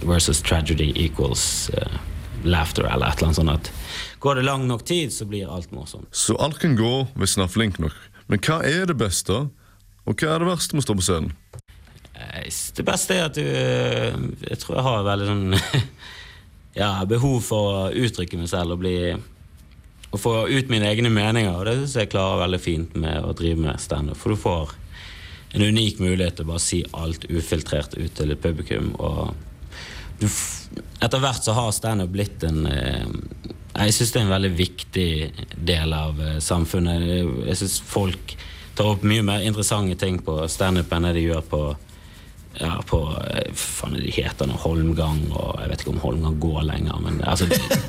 [0.00, 2.00] versus tragedy equals eh,
[2.44, 3.50] laughter, eller et eller annet sånt.
[3.50, 3.72] at
[4.20, 6.08] Går det lang nok tid, så blir alt morsomt.
[6.12, 7.96] Så alt kan gå hvis en er flink nok.
[8.30, 9.40] Men hva er det beste,
[10.06, 11.32] og hva er det verste med å stå på scenen?
[12.14, 14.16] Eh, Det beste er at du eh,
[14.50, 15.54] Jeg tror jeg har veldig sånn
[16.82, 18.94] ja, behov for å uttrykke meg selv og bli
[20.10, 21.54] Å få ut mine egne meninger.
[21.54, 24.18] Og det syns jeg klarer veldig fint med å drive med standup.
[24.18, 24.72] For du får
[25.54, 28.92] en unik mulighet til å bare si alt ufiltrert ut til et publikum.
[28.98, 29.34] Og
[30.20, 30.26] du,
[31.02, 33.06] etter hvert så har standup blitt en eh,
[33.70, 35.10] Jeg syns det er en veldig viktig
[35.70, 37.04] del av eh, samfunnet.
[37.46, 38.34] Jeg syns folk
[38.78, 41.62] tar opp mye mer interessante ting på standup enn det de gjør på
[42.58, 42.98] ja, på
[43.30, 46.98] eh, faen de heter nå, Holmgang, og jeg vet ikke om Holmgang går lenger.
[47.04, 47.46] Men altså,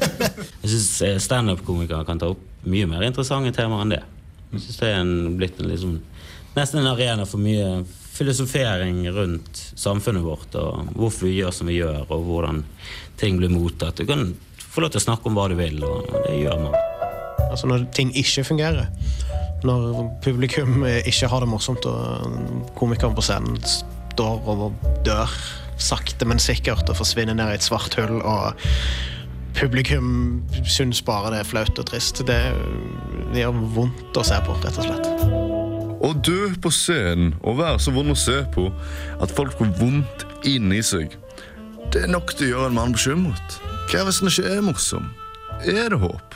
[0.61, 4.03] jeg syns standup-komikere kan ta opp mye mer interessante temaer enn det.
[4.51, 5.97] Jeg synes det er en, blitt en liksom,
[6.53, 11.79] nesten en arena for mye filosofering rundt samfunnet vårt, og hvorfor vi gjør som vi
[11.79, 12.61] gjør, og hvordan
[13.17, 13.97] ting blir mottatt.
[13.97, 14.33] Du kan
[14.71, 16.75] få lov til å snakke om hva du vil, og det gjør man.
[17.51, 18.87] Altså når ting ikke fungerer.
[19.67, 24.71] Når publikum ikke har det morsomt, og komikeren på scenen står og
[25.05, 25.33] dør
[25.81, 28.57] sakte, men sikkert og forsvinner ned i et svart hull, og
[29.57, 32.23] publikum syns bare det er flaut og trist.
[32.27, 32.39] Det,
[33.33, 35.11] det gjør vondt å se på, rett og slett.
[36.01, 38.69] Å dø på scenen og være så vond å se på
[39.21, 41.13] at folk får vondt inni seg,
[41.91, 43.59] det er nok til å gjøre en mann bekymret.
[43.91, 45.07] Hva hvis den ikke er morsom?
[45.67, 46.35] Er det håp?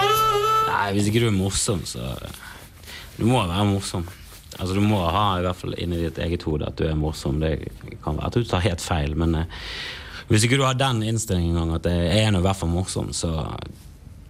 [0.00, 2.14] Nei, hvis ikke du er morsom, så
[3.18, 4.06] Du må være morsom.
[4.56, 7.42] Altså Du må ha i hvert fall inni ditt eget hode at du er morsom.
[7.44, 7.68] Det
[8.04, 9.60] kan være at du tar helt feil, men eh,
[10.30, 13.34] hvis ikke du har den innstillingen at jeg er nå i hvert fall morsom, så,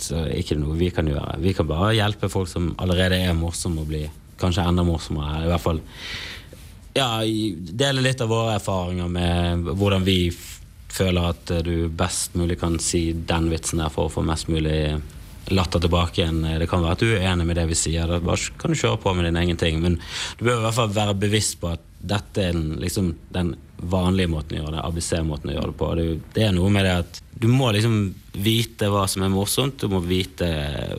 [0.02, 1.38] så er ikke noe vi kan gjøre.
[1.46, 4.02] Vi kan bare hjelpe folk som allerede er morsomme, å bli
[4.42, 5.46] kanskje enda morsommere.
[5.46, 5.80] I hvert fall
[6.96, 10.18] ja, dele litt av våre erfaringer med hvordan vi
[10.96, 14.50] føler at eh, du best mulig kan si den vitsen der for å få mest
[14.52, 14.96] mulig
[15.52, 16.40] latter tilbake igjen.
[16.58, 18.78] Det kan være at du er enig med det vi sier, da bare kan du
[18.78, 19.78] kjøre på med din egen ting.
[19.82, 20.00] Men
[20.38, 24.30] du bør i hvert fall være bevisst på at dette er den, liksom, den vanlige
[24.30, 25.90] måten å gjøre det, ABC-måten å gjøre det på.
[25.98, 26.06] Det,
[26.36, 27.96] det er noe med det at du må liksom
[28.32, 30.48] vite hva som er morsomt, du må vite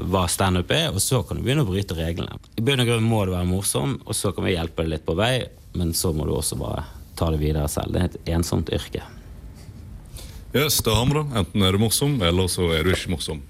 [0.05, 2.37] hva standup er, og så kan du begynne å bryte reglene.
[2.57, 5.07] I bunn og grunn må du være morsom, og så kan vi hjelpe deg litt
[5.07, 5.35] på vei,
[5.77, 6.85] men så må du også bare
[7.17, 7.93] ta det videre selv.
[7.93, 9.05] Det er et ensomt yrke.
[10.57, 11.37] Yes, da har vi det.
[11.37, 13.43] Enten er du morsom, eller så er du ikke morsom.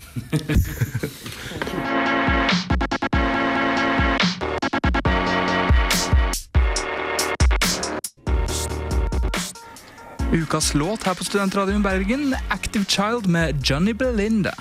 [10.36, 14.52] Ukas låt her på Studentradioen Bergen, Active Child med Johnny Belinda.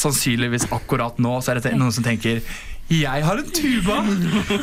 [0.00, 2.40] Sannsynligvis akkurat nå så er det noen som tenker
[2.90, 4.00] Jeg har en tuba!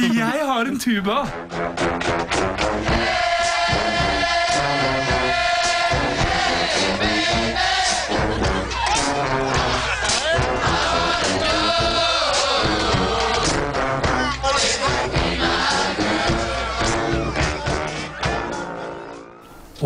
[0.04, 1.22] Jeg har en tuba!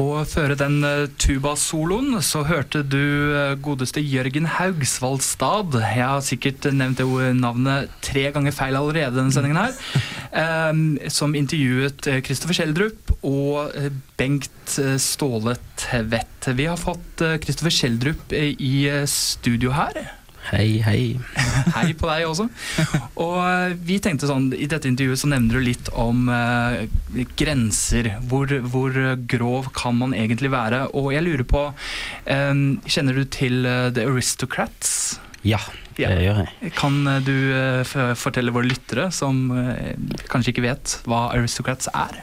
[0.01, 2.97] Og føre den tubasoloen, tuba-soloen så hørte du
[3.35, 5.75] eh, godeste Jørgen Haugsvoldstad.
[5.77, 9.75] Jeg har sikkert nevnt det navnet tre ganger feil allerede denne sendingen her.
[10.31, 16.49] eh, som intervjuet eh, Kristoffer Schjelderup og eh, Bengt eh, Ståle Tvedt.
[16.57, 20.01] Vi har fått eh, Kristoffer Schjelderup eh, i eh, studio her.
[20.49, 21.01] Hei, hei.
[21.75, 22.47] Hei på deg også.
[23.21, 26.87] Og eh, vi tenkte sånn, I dette intervjuet så nevner du litt om eh,
[27.39, 28.15] grenser.
[28.31, 28.97] Hvor, hvor
[29.29, 30.87] grov kan man egentlig være?
[30.97, 31.67] Og jeg lurer på
[32.25, 35.19] eh, Kjenner du til eh, The Aristocrats?
[35.47, 35.61] Ja,
[35.97, 36.73] det gjør jeg.
[36.77, 39.95] Kan eh, du eh, fortelle våre lyttere, som eh,
[40.31, 42.21] kanskje ikke vet hva Aristocrats er?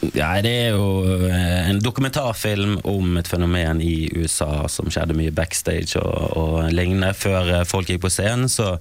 [0.00, 5.32] Ja, det er jo eh, en dokumentarfilm om et fenomen i USA som skjedde mye
[5.34, 8.48] backstage og, og lignende før eh, folk gikk på scenen.
[8.48, 8.78] Så,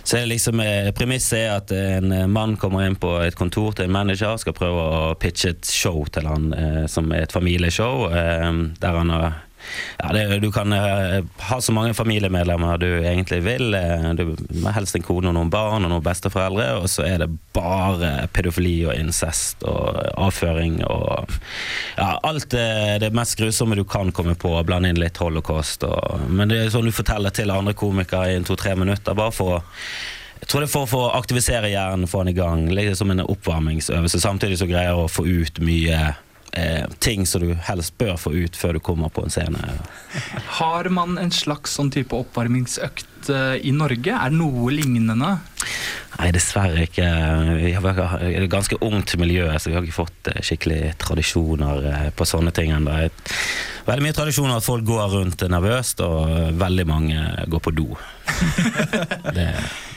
[0.00, 3.90] så er liksom eh, premisset er at en mann kommer inn på et kontor til
[3.90, 6.48] en manager skal prøve å pitche et show til han
[6.88, 9.40] som er et familieshow, der han har
[9.98, 11.20] ja, det, du kan uh,
[11.50, 13.74] ha så mange familiemedlemmer du egentlig vil.
[13.74, 14.36] Uh, du
[14.74, 18.76] helst en kone og noen barn og noen besteforeldre, og så er det bare pedofili
[18.86, 21.34] og incest og avføring og
[21.96, 25.84] ja, alt det, det mest grusomme du kan komme på, blande inn litt holocaust.
[25.88, 29.58] Og, men det er sånn du forteller til andre komikere i to-tre minutter, bare for
[29.58, 29.60] å
[30.40, 33.20] jeg tror det er for å aktivisere hjernen, få den i gang, litt som en
[33.20, 35.98] oppvarmingsøvelse, samtidig så greier å få ut mye
[36.52, 39.76] eh, ting som du helst bør få ut før du kommer på en scene.
[40.60, 44.14] Har man en slags sånn type oppvarmingsøkt eh, i Norge?
[44.14, 45.36] Er det noe lignende?
[46.20, 47.06] Nei, dessverre ikke.
[47.60, 52.08] Vi har et ganske ungt miljø, så vi har ikke fått eh, skikkelig tradisjoner eh,
[52.16, 52.96] på sånne ting ennå.
[53.86, 57.88] Veldig mye tradisjoner at folk går rundt nervøst, og veldig mange går på do.
[59.36, 59.48] det,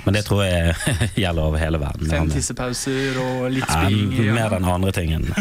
[0.04, 0.74] men det tror jeg
[1.24, 2.10] gjelder over hele verden.
[2.12, 4.12] Fem tissepauser og litt spying?
[4.20, 5.30] i mer enn andre tingen.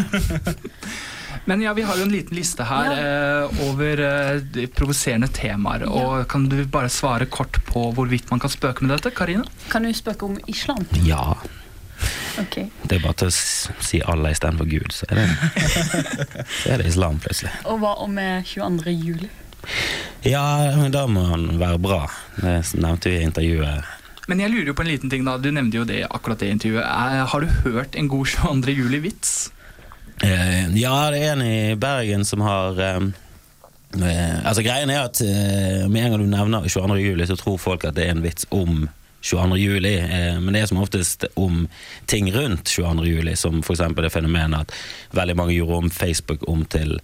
[1.45, 5.83] Men ja, vi har jo en liten liste her eh, over eh, provoserende temaer.
[5.91, 9.43] Og Kan du bare svare kort på hvorvidt man kan spøke med dette, Karina?
[9.67, 10.87] Kan du spøke om Island?
[11.03, 11.35] Ja.
[12.39, 12.69] Okay.
[12.87, 15.27] Det er bare til å si Allah istedenfor Gud, så er, det,
[16.61, 17.51] så er det islam plutselig.
[17.69, 18.95] Og hva om eh, 22.
[18.95, 19.29] juli?
[20.23, 20.43] Ja,
[20.79, 22.01] men da må han være bra.
[22.39, 23.91] Det nevnte vi i intervjuet.
[24.27, 26.53] Men jeg lurer jo på en liten ting da, du nevnte jo det akkurat det
[26.53, 26.85] intervjuet.
[26.85, 28.75] Er, har du hørt en god 22.
[28.77, 29.33] juli-vits?
[30.23, 33.01] Eh, ja, det er en i Bergen som har eh,
[34.45, 36.99] Altså Greien er at eh, med en gang du nevner 22.
[37.03, 38.87] juli, så tror folk at det er en vits om
[39.23, 39.57] 22.
[39.61, 41.61] juli, eh, men det er som oftest om
[42.11, 43.05] ting rundt 22.
[43.07, 43.83] juli, som f.eks.
[43.95, 44.73] det fenomenet at
[45.15, 46.97] veldig mange gjorde om Facebook om til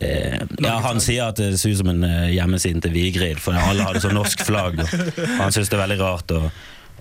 [0.00, 3.56] eh, Ja, han sier at det ser ut som en eh, hjemmeside til Vigrid, for
[3.56, 4.82] alle hadde sånn norsk flagg.
[4.84, 6.42] Og han syns det er veldig rart å,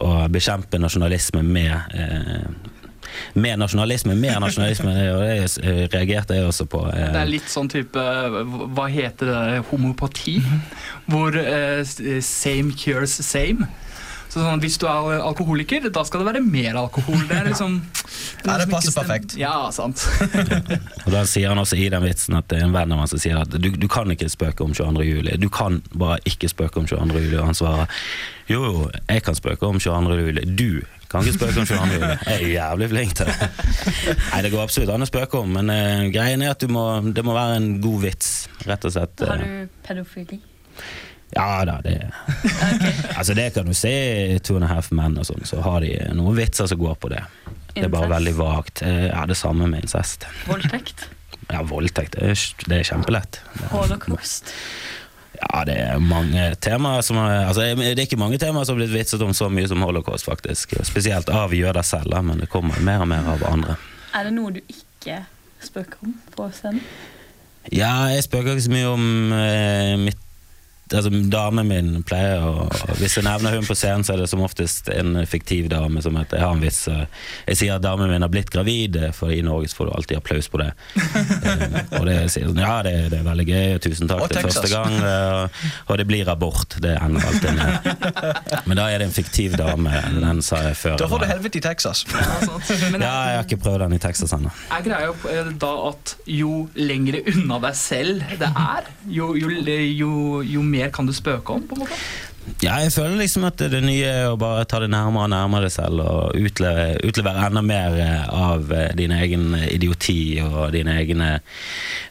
[0.08, 2.46] å bekjempe nasjonalisme med eh,
[3.36, 5.34] med nasjonalisme, mer nasjonalisme, og det
[5.68, 6.86] eh, reagerte jeg også på.
[6.94, 8.00] eh, Det er litt sånn type
[8.72, 9.64] Hva heter det?
[9.72, 10.38] Homopati?
[11.12, 11.84] Hvor eh,
[12.24, 13.68] same cures same.
[14.32, 17.20] Så sånn, Hvis du er alkoholiker, da skal det være mer alkohol.
[17.28, 17.82] Det er liksom
[18.46, 19.36] Ja, det passer perfekt.
[19.38, 20.02] Ja, sant.
[21.06, 23.12] Og Da sier han også i den vitsen at det er en venn av ham
[23.12, 25.04] som sier at du, du kan ikke spøke om 22.
[25.06, 25.36] juli.
[25.42, 27.20] Du kan bare ikke spøke om 22.
[27.28, 27.38] juli.
[27.42, 27.92] Og han svarer
[28.50, 30.18] jo, jo, jeg kan spøke om 22.
[30.24, 30.48] juli.
[30.48, 32.00] Du kan ikke spøke om 22.
[32.00, 32.16] juli.
[32.16, 33.52] Jeg er jævlig flink til det.
[34.16, 36.88] Nei, det går absolutt an å spøke om, men uh, greien er at du må,
[37.12, 38.34] det må være en god vits,
[38.68, 39.28] rett og slett.
[39.28, 40.42] Har du pedofili?
[41.32, 41.94] Ja da, det
[43.16, 43.92] Altså det kan du se
[44.36, 46.98] i Two and a Half Men og sånn, så har de noen vitser som går
[47.00, 47.22] på det.
[47.72, 48.82] Det er bare veldig vagt.
[48.84, 50.26] Eh, Ja, det samme med incest.
[50.48, 51.06] Voldtekt?
[51.52, 53.40] Ja, voldtekt det er, det er kjempelett.
[53.72, 54.52] Holocaust?
[55.42, 58.84] Ja, det er mange temaer som har, altså, Det er ikke mange temaer som har
[58.84, 60.76] blitt vitset om så mye som holocaust, faktisk.
[60.86, 63.78] Spesielt av jøder selv, men det kommer mer og mer av andre.
[64.14, 65.24] Er det noe du ikke
[65.64, 66.84] spøker om på scenen?
[67.72, 70.21] Ja, jeg spøker ikke så mye om eh, mitt
[70.92, 72.68] Altså, Damen min pleier å
[73.00, 76.02] Hvis jeg nevner hun på scenen, så er det som oftest en fiktiv dame.
[76.02, 77.06] som heter, Jeg har en vits eh,
[77.48, 80.18] Jeg sier at damen min har blitt gravid, eh, for i Norge får du alltid
[80.22, 80.72] applaus på det.
[81.42, 84.46] Eh, og det sier sånn Ja, det, det er veldig gøy, tusen takk, det er
[84.46, 84.94] første gang.
[85.88, 86.76] og det blir abort.
[86.82, 87.88] Det ender alltid med.
[88.68, 89.92] Men da er det en fiktiv dame.
[90.22, 90.98] Den sa jeg før.
[91.02, 92.04] Da får du helvete i Texas.
[92.92, 94.52] Men Ja, jeg har ikke prøvd den i Texas ennå.
[94.74, 100.12] Er greia eh, da at jo lengre unna deg selv det er, jo, jo, jo,
[100.46, 101.64] jo mer kan du spøke om?
[101.68, 102.02] på en måte?
[102.62, 105.68] Ja, jeg føler liksom at det nye er å bare ta det nærmere og nærmere
[105.68, 110.96] deg selv og utlevere, utlevere enda mer eh, av eh, din egen idioti og dine
[111.04, 111.30] egne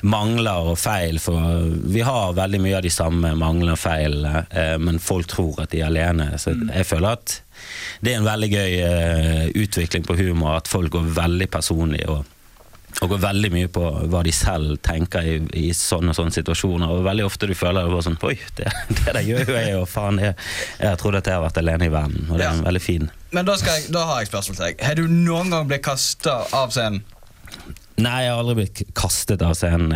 [0.07, 1.19] mangler og feil.
[1.23, 5.65] For vi har veldig mye av de samme manglene og feilene, eh, men folk tror
[5.65, 6.31] at de er alene.
[6.39, 7.41] Så jeg føler at
[8.01, 12.23] det er en veldig gøy utvikling på humor, at folk går veldig personlig og
[13.01, 16.91] og går veldig mye på hva de selv tenker i, i sånne og sånne situasjoner.
[16.91, 18.67] Og veldig ofte du føler det bare sånn Oi, det,
[18.99, 20.37] det der gjør jo jeg, og faen, jeg,
[20.83, 22.27] jeg trodde at jeg har vært alene i verden.
[22.29, 22.67] Og det er ja.
[22.67, 23.09] veldig fin.
[23.31, 24.85] Men da, jeg, da har jeg et spørsmål til deg.
[24.89, 27.03] Har du noen gang blitt kasta av scenen?
[28.01, 29.93] Nei, jeg har aldri blitt kastet av scenen.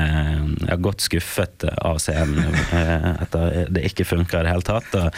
[0.60, 4.90] Jeg har gått skuffet av scenen eh, etter det ikke funker i det hele tatt.
[4.98, 5.08] Og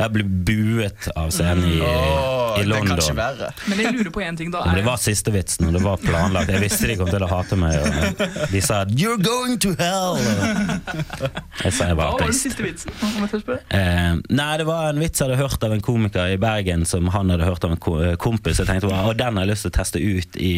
[0.00, 3.50] jeg ble buet av scenen i, Åh, i det er ikke verre.
[3.68, 4.64] Men jeg lurer på en ting da.
[4.68, 6.52] Men det var siste vitsen, og det var planlagt.
[6.54, 7.76] Jeg visste de kom til å hate meg.
[7.76, 10.18] Og de sa 'you're going to hell'.
[11.64, 12.92] Jeg sa jeg var hva var den siste vitsen?
[13.04, 13.60] Om jeg spør?
[13.76, 17.08] Eh, nei, det var en vits jeg hadde hørt av en komiker i Bergen som
[17.12, 18.62] han hadde hørt av en eh, kompis.
[18.62, 20.54] Jeg tenkte «Å, den har jeg lyst til å teste ut i,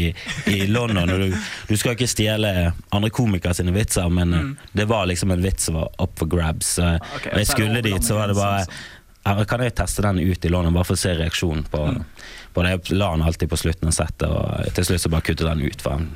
[0.52, 1.10] i London.
[1.10, 2.48] Og du, du skal ikke stjele
[2.92, 4.48] andre komikere sine vitser, men mm.
[4.76, 6.74] det var liksom en vits som var up for grabs.
[6.76, 8.66] Så, Ok, og jeg skulle dit, så var det bare
[9.22, 11.82] ja, Kan jeg teste den ut i London, bare for å se reaksjonen på,
[12.52, 12.74] på det?
[12.74, 15.64] Jeg la den alltid på slutten av settet, og til slutt så bare kuttet den
[15.64, 15.84] ut.
[15.84, 16.10] For han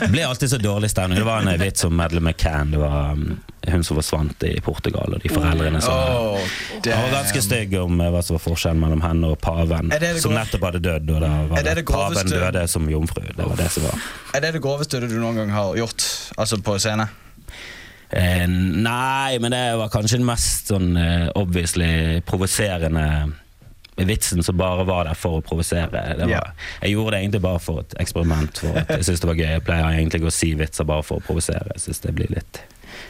[0.00, 1.20] det ble alltid så dårlig stemning.
[1.20, 2.72] Det var en vits om Madeleine McCann.
[2.72, 3.40] Det var um,
[3.70, 6.38] hun som forsvant i Portugal, og de foreldrene som Oh,
[6.84, 10.00] Han var ganske stygg om eh, hva som var forskjellen mellom henne og paven, det
[10.02, 11.10] det som nettopp hadde dødd.
[11.14, 13.22] Og da var det det det paven døde som jomfru.
[13.28, 14.06] Det var det som var.
[14.34, 16.08] Er det det groveste du noen gang har gjort?
[16.36, 17.06] Altså på scene?
[18.12, 23.06] Eh, nei, men det var kanskje den mest sånn eh, obviously provoserende
[23.96, 26.02] vitsen som bare var der for å provosere.
[26.26, 26.52] Yeah.
[26.82, 28.62] Jeg gjorde det egentlig bare for et eksperiment.
[28.64, 31.04] For at jeg synes det var gøy Jeg pleier egentlig ikke å si vitser bare
[31.06, 31.76] for å provosere.
[31.76, 32.62] Jeg synes det blir litt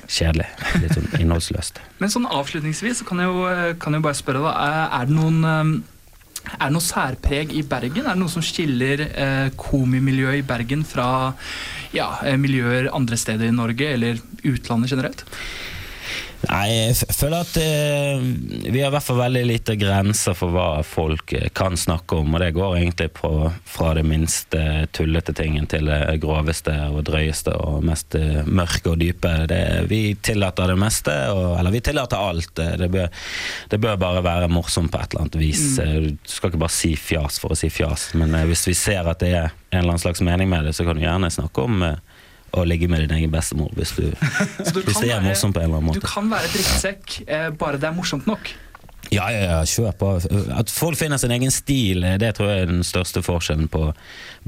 [0.09, 0.49] kjedelig.
[0.83, 1.81] Litt sånn innholdsløst.
[2.03, 3.49] Men sånn avslutningsvis så kan jeg jo,
[3.83, 4.53] kan jeg bare spørre, da.
[5.01, 5.73] Er- det noen eh,
[6.53, 8.07] er det noe særpreg i Bergen?
[8.07, 11.09] Er det noe som skiller eh, komimiljøet i Bergen fra
[11.95, 15.23] ja, eh, miljøer andre steder i Norge, eller utlandet generelt?
[16.49, 18.23] Nei, jeg føler at eh,
[18.73, 22.35] vi har i hvert fall veldig lite grenser for hva folk eh, kan snakke om,
[22.35, 23.31] og det går egentlig på,
[23.69, 24.63] fra det minste
[24.97, 29.33] tullete tingen til det groveste og drøyeste og mest eh, mørke og dype.
[29.51, 32.59] Det, vi tillater det meste, og, eller vi tillater alt.
[32.59, 33.09] Eh, Det bør,
[33.71, 35.65] det bør bare være morsomt på et eller annet vis.
[35.79, 36.17] Mm.
[36.19, 39.23] Du skal ikke bare si fjas for å si fjas, men hvis vi ser at
[39.23, 41.83] det er en eller annen slags mening med det, så kan du gjerne snakke om
[41.87, 42.01] eh,
[42.53, 44.11] å ligge med din egen bestemor hvis, du,
[44.75, 46.03] du hvis det er morsomt på en eller annen måte.
[46.03, 48.53] Du kan være drittsekk, eh, bare det er morsomt nok.
[49.13, 50.11] Ja, ja, ja, kjør på.
[50.57, 53.91] At folk finner sin egen stil, eh, det tror jeg er den største forskjellen på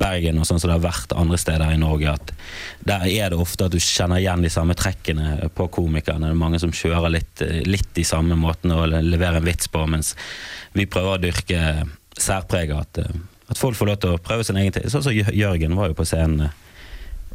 [0.00, 2.14] Bergen og sånn som det har vært andre steder i Norge.
[2.14, 2.32] At
[2.86, 6.30] der er det ofte at du kjenner igjen de samme trekkene på komikerne.
[6.30, 9.48] Det er mange som kjører litt, eh, litt de samme måtene å leverer levere en
[9.50, 10.14] vits på, mens
[10.72, 11.60] vi prøver å dyrke
[12.16, 12.80] særpreget.
[12.80, 14.88] At, eh, at folk får lov til å prøve sin egen ting.
[14.88, 16.48] Sånn som Jørgen var jo på scenen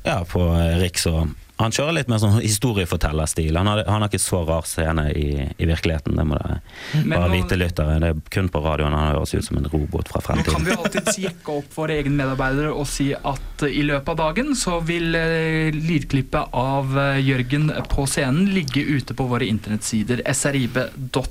[0.03, 0.45] ja, på
[0.79, 1.05] Riks.
[1.11, 1.27] Og
[1.59, 3.57] han kjører litt mer sånn historiefortellerstil.
[3.59, 5.25] Han har, han har ikke så rar scene i,
[5.59, 6.15] i virkeligheten.
[6.15, 6.61] Det må dere
[7.03, 7.97] bare nå- vite, lyttere.
[7.99, 10.55] Det er kun på radioen han høres ut som en robot fra fremtiden.
[10.55, 14.13] Nå kan vi alltid jekke opp våre egne medarbeidere og si at eh, i løpet
[14.15, 19.51] av dagen så vil eh, lydklippet av eh, Jørgen på scenen ligge ute på våre
[19.51, 21.25] internettsider srib.no.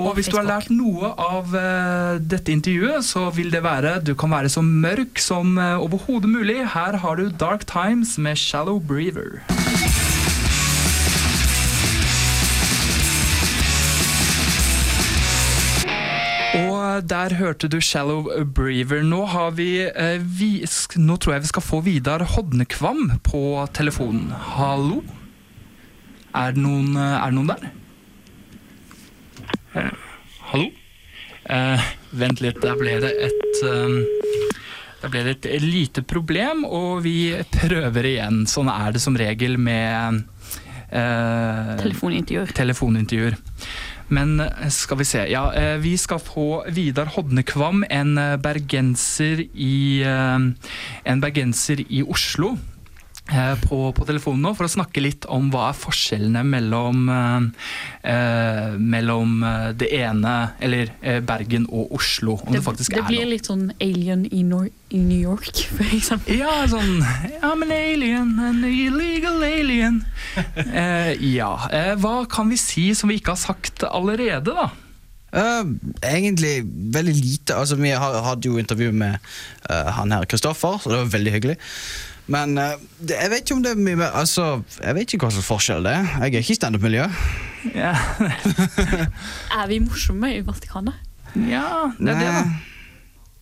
[0.00, 4.14] Og hvis du har lært noe av eh, dette intervjuet, så vil det være du
[4.18, 6.60] kan være så mørk som eh, overhodet mulig.
[6.74, 9.40] Her har du Dark Times med Shallow Breather.
[16.50, 18.26] Og der hørte du Shallow
[18.56, 19.04] Breaver'.
[19.06, 20.66] Nå, har vi, eh, vi,
[20.96, 24.32] nå tror jeg vi skal få Vidar Hodnekvam på telefonen.
[24.56, 25.02] Hallo?
[26.34, 27.79] Er det noen, eh, er det noen der?
[29.74, 29.90] Eh,
[30.50, 30.70] hallo?
[31.50, 31.84] Eh,
[32.18, 33.94] vent litt, der ble det et eh,
[35.00, 38.42] Der ble det et lite problem, og vi prøver igjen.
[38.50, 40.24] Sånn er det som regel med
[40.90, 42.52] eh, Telefonintervjuer.
[42.58, 43.38] telefonintervjuer.
[44.10, 49.46] Men eh, skal vi se Ja, eh, vi skal få Vidar Hodnekvam, en eh, bergenser
[49.54, 50.50] i eh,
[51.14, 52.56] En bergenser i Oslo.
[53.28, 57.46] Eh, På, på telefonen nå for å snakke litt om hva er forskjellene mellom eh,
[58.12, 62.38] eh, Mellom eh, det ene, eller eh, Bergen og Oslo.
[62.40, 65.64] Om det, Det, faktisk det er blir litt sånn alien i, Nor i New York,
[65.76, 66.40] for eksempel.
[66.40, 67.00] Ja, sånn
[67.40, 70.02] I'm an alien, an illegal alien.
[70.36, 71.54] Eh, ja.
[71.70, 74.70] Eh, hva kan vi si som vi ikke har sagt allerede, da?
[75.30, 75.62] Uh,
[76.02, 77.54] egentlig veldig lite.
[77.54, 79.18] Altså, vi har hadde jo intervju med
[79.70, 81.56] uh, han her Kristoffer, så det var veldig hyggelig.
[82.30, 84.44] Men eh, det, jeg vet ikke om det er mye mer Altså,
[84.78, 86.04] jeg vet ikke hva slags forskjell det er.
[86.22, 87.06] Jeg er ikke i standup-miljø.
[87.74, 87.94] Ja.
[89.60, 90.94] Er vi morsomme i Vatikanet?
[91.36, 92.44] Ja, det er det, da.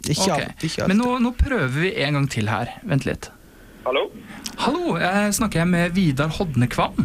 [0.08, 0.46] Ikke okay.
[0.48, 0.88] alt- ikke alt.
[0.92, 2.72] Men nå, nå prøver vi en gang til her.
[2.88, 3.28] Vent litt.
[3.86, 4.06] Hallo?
[4.64, 6.98] Hallo, jeg snakker jeg med Vidar Hodnekvam?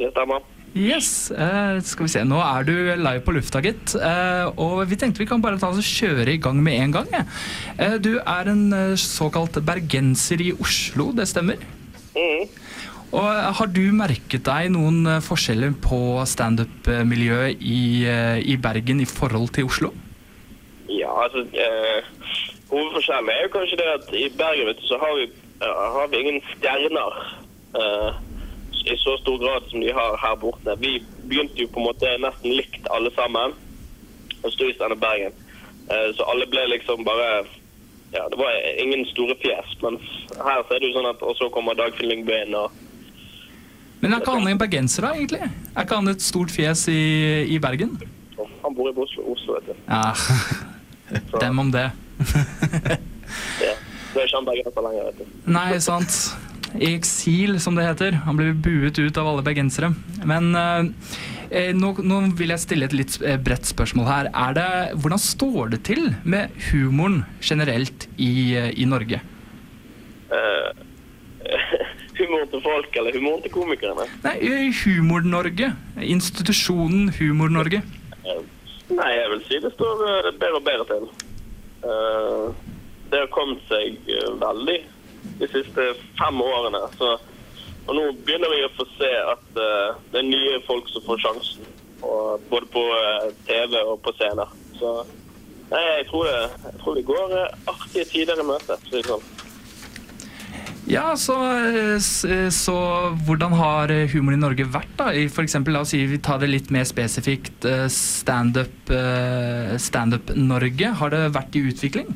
[0.00, 0.42] Det stemmer.
[0.76, 2.22] Yes, Uh, skal vi se.
[2.22, 3.96] Nå er du live på lufta, gitt.
[3.98, 6.94] Uh, og vi tenkte vi kan bare ta oss og kjøre i gang med en
[6.94, 7.10] gang.
[7.10, 7.24] Ja.
[7.74, 11.58] Uh, du er en eh, såkalt bergenser i Oslo, det stemmer?
[12.14, 12.46] Mhm.
[13.10, 15.98] Og eh, Har du merket deg noen eh, forskjeller på
[16.30, 19.90] standup-miljøet i, eh, i Bergen i forhold til Oslo?
[20.90, 22.06] Ja, altså eh,
[22.70, 25.26] Hovedforskjellen er jo kanskje det at i Bergen vet du, så har vi,
[25.58, 27.18] eh, har vi ingen stjerner
[27.80, 28.20] eh,
[28.86, 30.76] i så stor grad som de har her borte.
[30.80, 33.54] Vi begynte jo på en måte nesten likt alle sammen
[34.40, 35.34] og sto i Stande Bergen.
[35.90, 37.44] Eh, så alle ble liksom bare
[38.10, 38.50] Ja, det var
[38.82, 39.98] ingen store fjes, men
[40.34, 42.72] her så er det jo sånn at Og så kommer Dagfinn Lyngbø inn og
[44.02, 45.44] Men er ikke han en bergenser, da, egentlig?
[45.76, 47.02] Er ikke han et stort fjes i,
[47.54, 47.92] i Bergen?
[48.64, 49.74] Han bor i Oslo, Oslo vet du.
[51.10, 51.90] Ja, dem om det.
[53.60, 53.74] Ja.
[54.10, 55.42] Det er ikke han bergenser lenger, vet du.
[55.54, 56.16] Nei, sant.
[56.70, 58.20] I eksil, som det heter.
[58.26, 59.90] Han ble buet ut av alle bergensere.
[60.26, 61.14] Men eh,
[61.50, 64.30] eh, nå, nå vil jeg stille et litt eh, bredt spørsmål her.
[64.30, 64.68] Er det,
[65.02, 69.22] hvordan står det til med humoren generelt i, eh, i Norge?
[70.30, 70.70] Eh,
[72.20, 74.06] humoren til folk, eller humoren til komikerne?
[74.26, 74.36] Nei,
[74.84, 75.72] Humor-Norge.
[76.06, 77.82] Institusjonen Humor-Norge.
[78.20, 78.42] Uh,
[78.90, 80.00] Nei, jeg vil si det står
[80.38, 81.04] bedre og bedre til.
[81.80, 82.69] Eh,
[83.10, 84.78] det har kommet seg eh, veldig
[85.40, 85.86] de siste
[86.18, 86.80] fem årene.
[86.96, 87.12] Så,
[87.86, 91.20] og nå begynner vi å få se at uh, det er nye folk som får
[91.24, 91.66] sjansen.
[92.00, 94.52] Og, både på uh, TV og på scener.
[94.78, 94.94] Så
[95.72, 96.38] nei, jeg tror det,
[96.68, 98.80] jeg tror det går uh, artige tider i møte.
[99.08, 99.28] sånn.
[100.90, 101.94] Ja, så, eh,
[102.30, 102.76] eh, så
[103.26, 105.12] hvordan har humoren humor i Norge vært, da?
[105.14, 107.64] I for eksempel, la oss si vi tar det litt mer spesifikt.
[107.64, 112.10] eh, Standup eh, Standup Norge, har det vært i utvikling?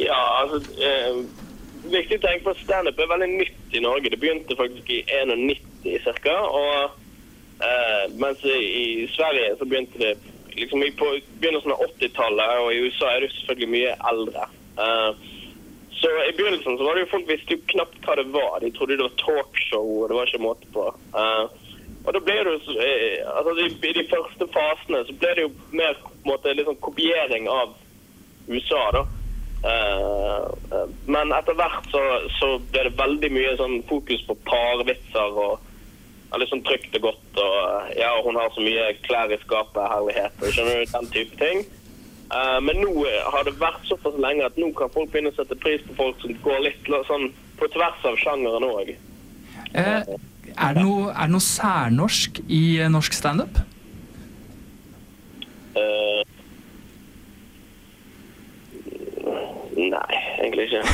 [0.00, 1.22] Ja, altså eh,
[1.90, 4.10] Viktig å tenke på at standup er veldig nytt i Norge.
[4.12, 6.36] Det begynte faktisk i 91 90 cirka.
[6.44, 6.90] Og
[7.64, 10.14] eh, mens i, Sverige så begynte det
[10.56, 14.46] liksom på begynnelsen av 80-tallet, og i USA er det selvfølgelig mye eldre.
[14.84, 15.10] Eh,
[16.00, 18.60] så i begynnelsen så var det jo folk visste jo knapt hva det var.
[18.60, 20.86] De trodde det var talkshow, og det var ikke måte på.
[21.16, 21.44] Eh,
[22.00, 25.46] og da ble det jo, eh, altså de, I de første fasene så ble det
[25.46, 27.74] jo mer på en måte, litt sånn kopiering av
[28.48, 29.04] USA, da.
[29.60, 32.00] Eh, eh, men etter hvert så,
[32.38, 37.28] så ble det veldig mye sånn fokus på parvitser og litt sånn trygt og godt.
[37.42, 41.12] Og eh, ja, hun har så mye klær i skapet, herlighet, og skjønner du, den
[41.16, 41.68] type ting.
[42.62, 42.92] Men nå
[43.34, 46.20] har det vært såpass lenge at nå kan folk begynne å sette pris på folk
[46.22, 47.24] som går litt sånn
[47.58, 48.92] på tvers av sjangeren òg.
[49.74, 50.06] Er,
[50.54, 53.58] er det noe særnorsk i norsk standup?
[55.74, 56.22] Eh,
[59.88, 60.84] nei, egentlig ikke.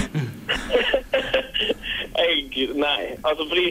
[2.23, 3.67] jeg, nei, altså fordi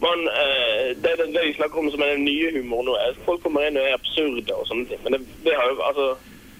[0.00, 3.12] man, eh, det, det, det de snakker om som er den nye humoren nå, er
[3.12, 5.00] at folk kommer inn og er absurde og sånne ting.
[5.04, 6.06] Men det, det har jo, altså,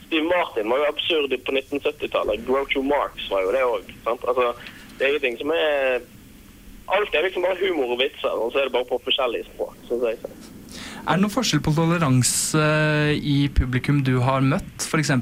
[0.07, 2.47] Steve Martin var jo absurd på 1970-tallet.
[2.49, 3.93] Groucho Marx var jo det òg.
[4.11, 4.53] Altså,
[4.99, 6.01] det er ingenting som er
[6.91, 9.77] Alt er liksom bare humor og vitser, og så er det bare på forskjellige språk.
[9.87, 10.33] Synes jeg.
[11.01, 12.65] Er det noen forskjell på toleranse
[13.17, 15.13] i publikum du har møtt, f.eks.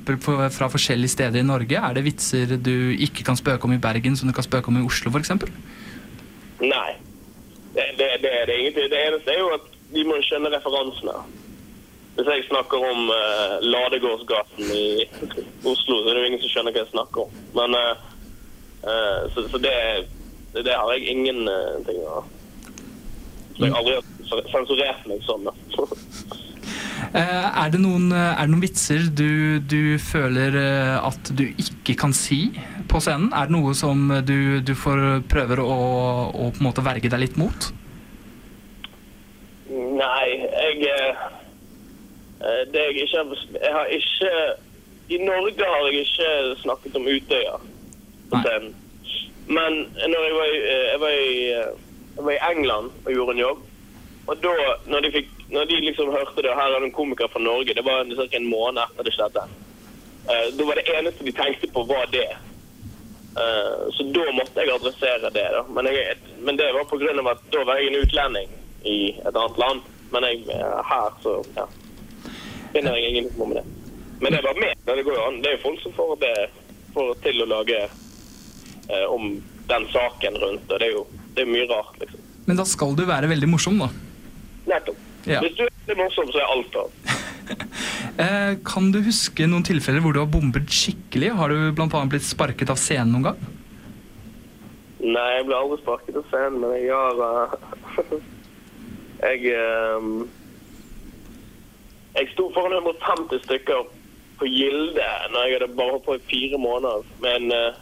[0.57, 1.79] fra forskjellige steder i Norge?
[1.79, 4.81] Er det vitser du ikke kan spøke om i Bergen som du kan spøke om
[4.81, 5.33] i Oslo, f.eks.?
[6.61, 6.91] Nei.
[7.75, 8.91] Det, det, det, det er ingenting.
[8.91, 11.15] Det eneste er jo at de må skjønne referansene.
[12.19, 15.07] Hvis jeg snakker om uh, Ladegårdsgaten i
[15.71, 17.37] Oslo, så er det jo ingen som skjønner hva jeg snakker om.
[17.55, 18.07] Men uh,
[18.83, 19.75] uh, Så, så det,
[20.57, 22.25] det, det har jeg ingen eh, ting å
[23.55, 25.51] Så jeg har aldri sensurert meg sånn.
[27.15, 31.47] Eh, er, det noen, eh, er det noen vitser du, du føler eh, at du
[31.49, 32.51] ikke kan si
[32.91, 33.31] på scenen?
[33.33, 35.77] Er det noe som du, du får prøver å,
[36.29, 37.71] å på en måte verge deg litt mot?
[39.69, 40.85] Nei, jeg
[42.73, 44.33] Det jeg ikke har Jeg har ikke
[45.15, 46.31] I Norge har jeg ikke
[46.63, 47.57] snakket om Utøya
[48.29, 48.75] på scenen.
[49.49, 53.45] Men når jeg var, i, jeg, var i, jeg var i England og gjorde en
[53.47, 53.68] jobb,
[54.29, 54.55] og da
[54.93, 57.75] når de, fikk, når de liksom hørte det, her er det en komiker fra Norge,
[57.75, 58.29] det var ca.
[58.37, 59.45] en måned etter det skjedde,
[60.29, 62.29] uh, da var det eneste de tenkte på, var det.
[63.39, 65.47] Uh, så da måtte jeg adressere det.
[65.57, 65.65] da.
[65.73, 69.59] Men, jeg, men det var av at da var jeg en utlending i et annet
[69.65, 69.87] land.
[70.11, 71.67] Men jeg, eh, her så ja,
[72.73, 73.67] finner jeg ingen informasjon med det.
[74.21, 74.75] Men det var med.
[74.87, 75.41] Det går jo an.
[75.43, 76.35] Det er jo folk som får det
[76.95, 79.37] får til å lage eh, om
[79.69, 81.05] den saken rundt, og det er jo
[81.37, 82.25] det er mye rart, liksom.
[82.49, 83.91] Men da skal du være veldig morsom, da.
[84.69, 85.05] Nettopp.
[85.29, 85.43] Ja.
[85.45, 86.99] Hvis du er litt morsom, så er alt av.
[88.19, 91.29] Eh, kan du huske noen tilfeller hvor du har bombet skikkelig?
[91.39, 93.45] Har du annet blitt sparket av scenen noen gang?
[94.99, 98.17] Nei, jeg ble aldri sparket av scenen, men jeg har eh,
[99.29, 100.27] Jeg um,
[102.19, 103.87] Jeg sto foran 150 stykker
[104.43, 107.81] på Gilde når jeg hadde bare holdt på i fire måneder med en eh,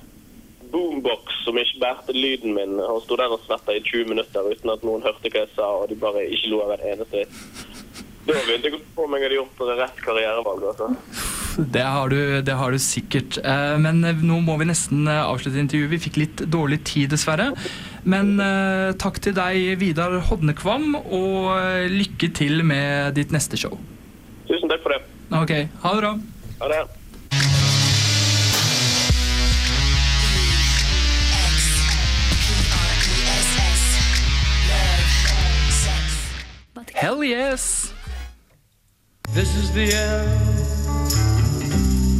[0.72, 4.72] boombox som ikke bærte lyden min, og sto der og svetta i 20 minutter uten
[4.74, 7.26] at noen hørte hva jeg sa, og de bare ikke lo av en eneste
[8.26, 10.64] Da begynte jeg å på om jeg hadde gjort rett karrierevalg.
[10.72, 10.88] altså.
[11.56, 13.38] Det har du, det har du sikkert.
[13.38, 15.92] Eh, Men eh, nå må vi nesten eh, avslutte intervjuet.
[15.94, 17.52] Vi fikk litt dårlig tid, dessverre.
[18.04, 18.36] Men
[19.02, 21.48] takk til deg, Vidar Hodnekvam, og
[21.90, 23.74] lykke til med ditt neste show.
[24.46, 25.00] Tusen takk for det.
[25.34, 26.12] Ok, ha det bra.
[26.60, 26.84] Ha det.
[37.07, 37.94] Hell yes!
[39.32, 40.66] This is the end,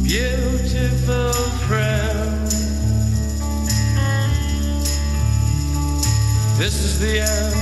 [0.07, 1.33] beautiful
[1.67, 2.47] friend.
[6.57, 7.55] This is the end,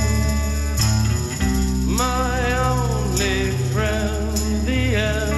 [1.97, 2.37] my
[2.69, 5.35] only friend, the end.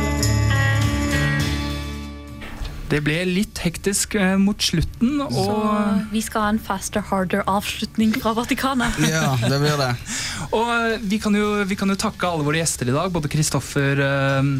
[2.87, 5.55] Det ble litt hektisk eh, mot slutten, og Så
[6.11, 8.95] vi skal ha en faster, harder avslutning fra Vatikanet.
[9.07, 9.95] Ja, det blir det.
[10.55, 13.29] Og eh, vi kan, jo, vi kan jo takke alle våre gjester i dag, både
[13.31, 14.51] Kristoffer eh,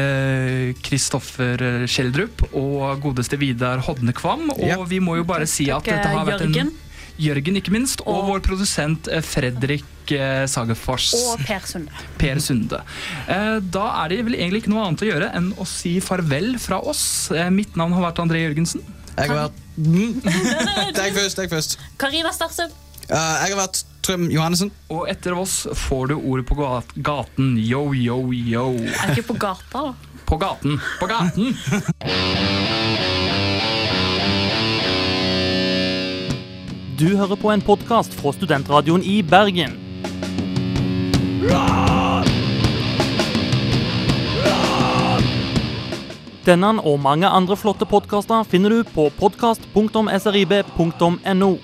[0.00, 4.50] eh, Kristoffer Schjelderup og godeste Vidar Hodnekvam.
[4.56, 4.78] Og Ja.
[4.84, 6.72] vi må jo bare si at dette har vært en
[7.16, 11.14] Jørgen, ikke minst, og, vår produsent eh, Fredrik eh, Sagefors.
[11.16, 12.02] Og Per Sunde.
[12.20, 12.82] Per Sunde.
[13.26, 16.58] Eh, Da er det vel egentlig ikke noe annet å gjøre enn å si farvel
[16.60, 17.30] fra oss.
[17.32, 18.84] Eh, Mitt navn har vært André Jørgensen.
[19.16, 19.62] Jeg har vært.
[20.96, 21.78] Deg først, deg først.
[21.96, 22.68] Karina Starsø.
[23.06, 24.72] Uh, jeg har vært Trym Johannessen.
[24.90, 27.54] Og etter oss får du ordet på gaten.
[27.58, 28.72] Yo, yo, yo.
[28.74, 29.94] Er ikke på gata, da.
[30.26, 30.80] På gaten.
[30.98, 31.54] På gaten.
[36.98, 39.86] Du hører på en podkast fra Studentradioen i Bergen.
[46.46, 51.58] Denne og mange andre flotte podkaster finner du på podkast.srib.no.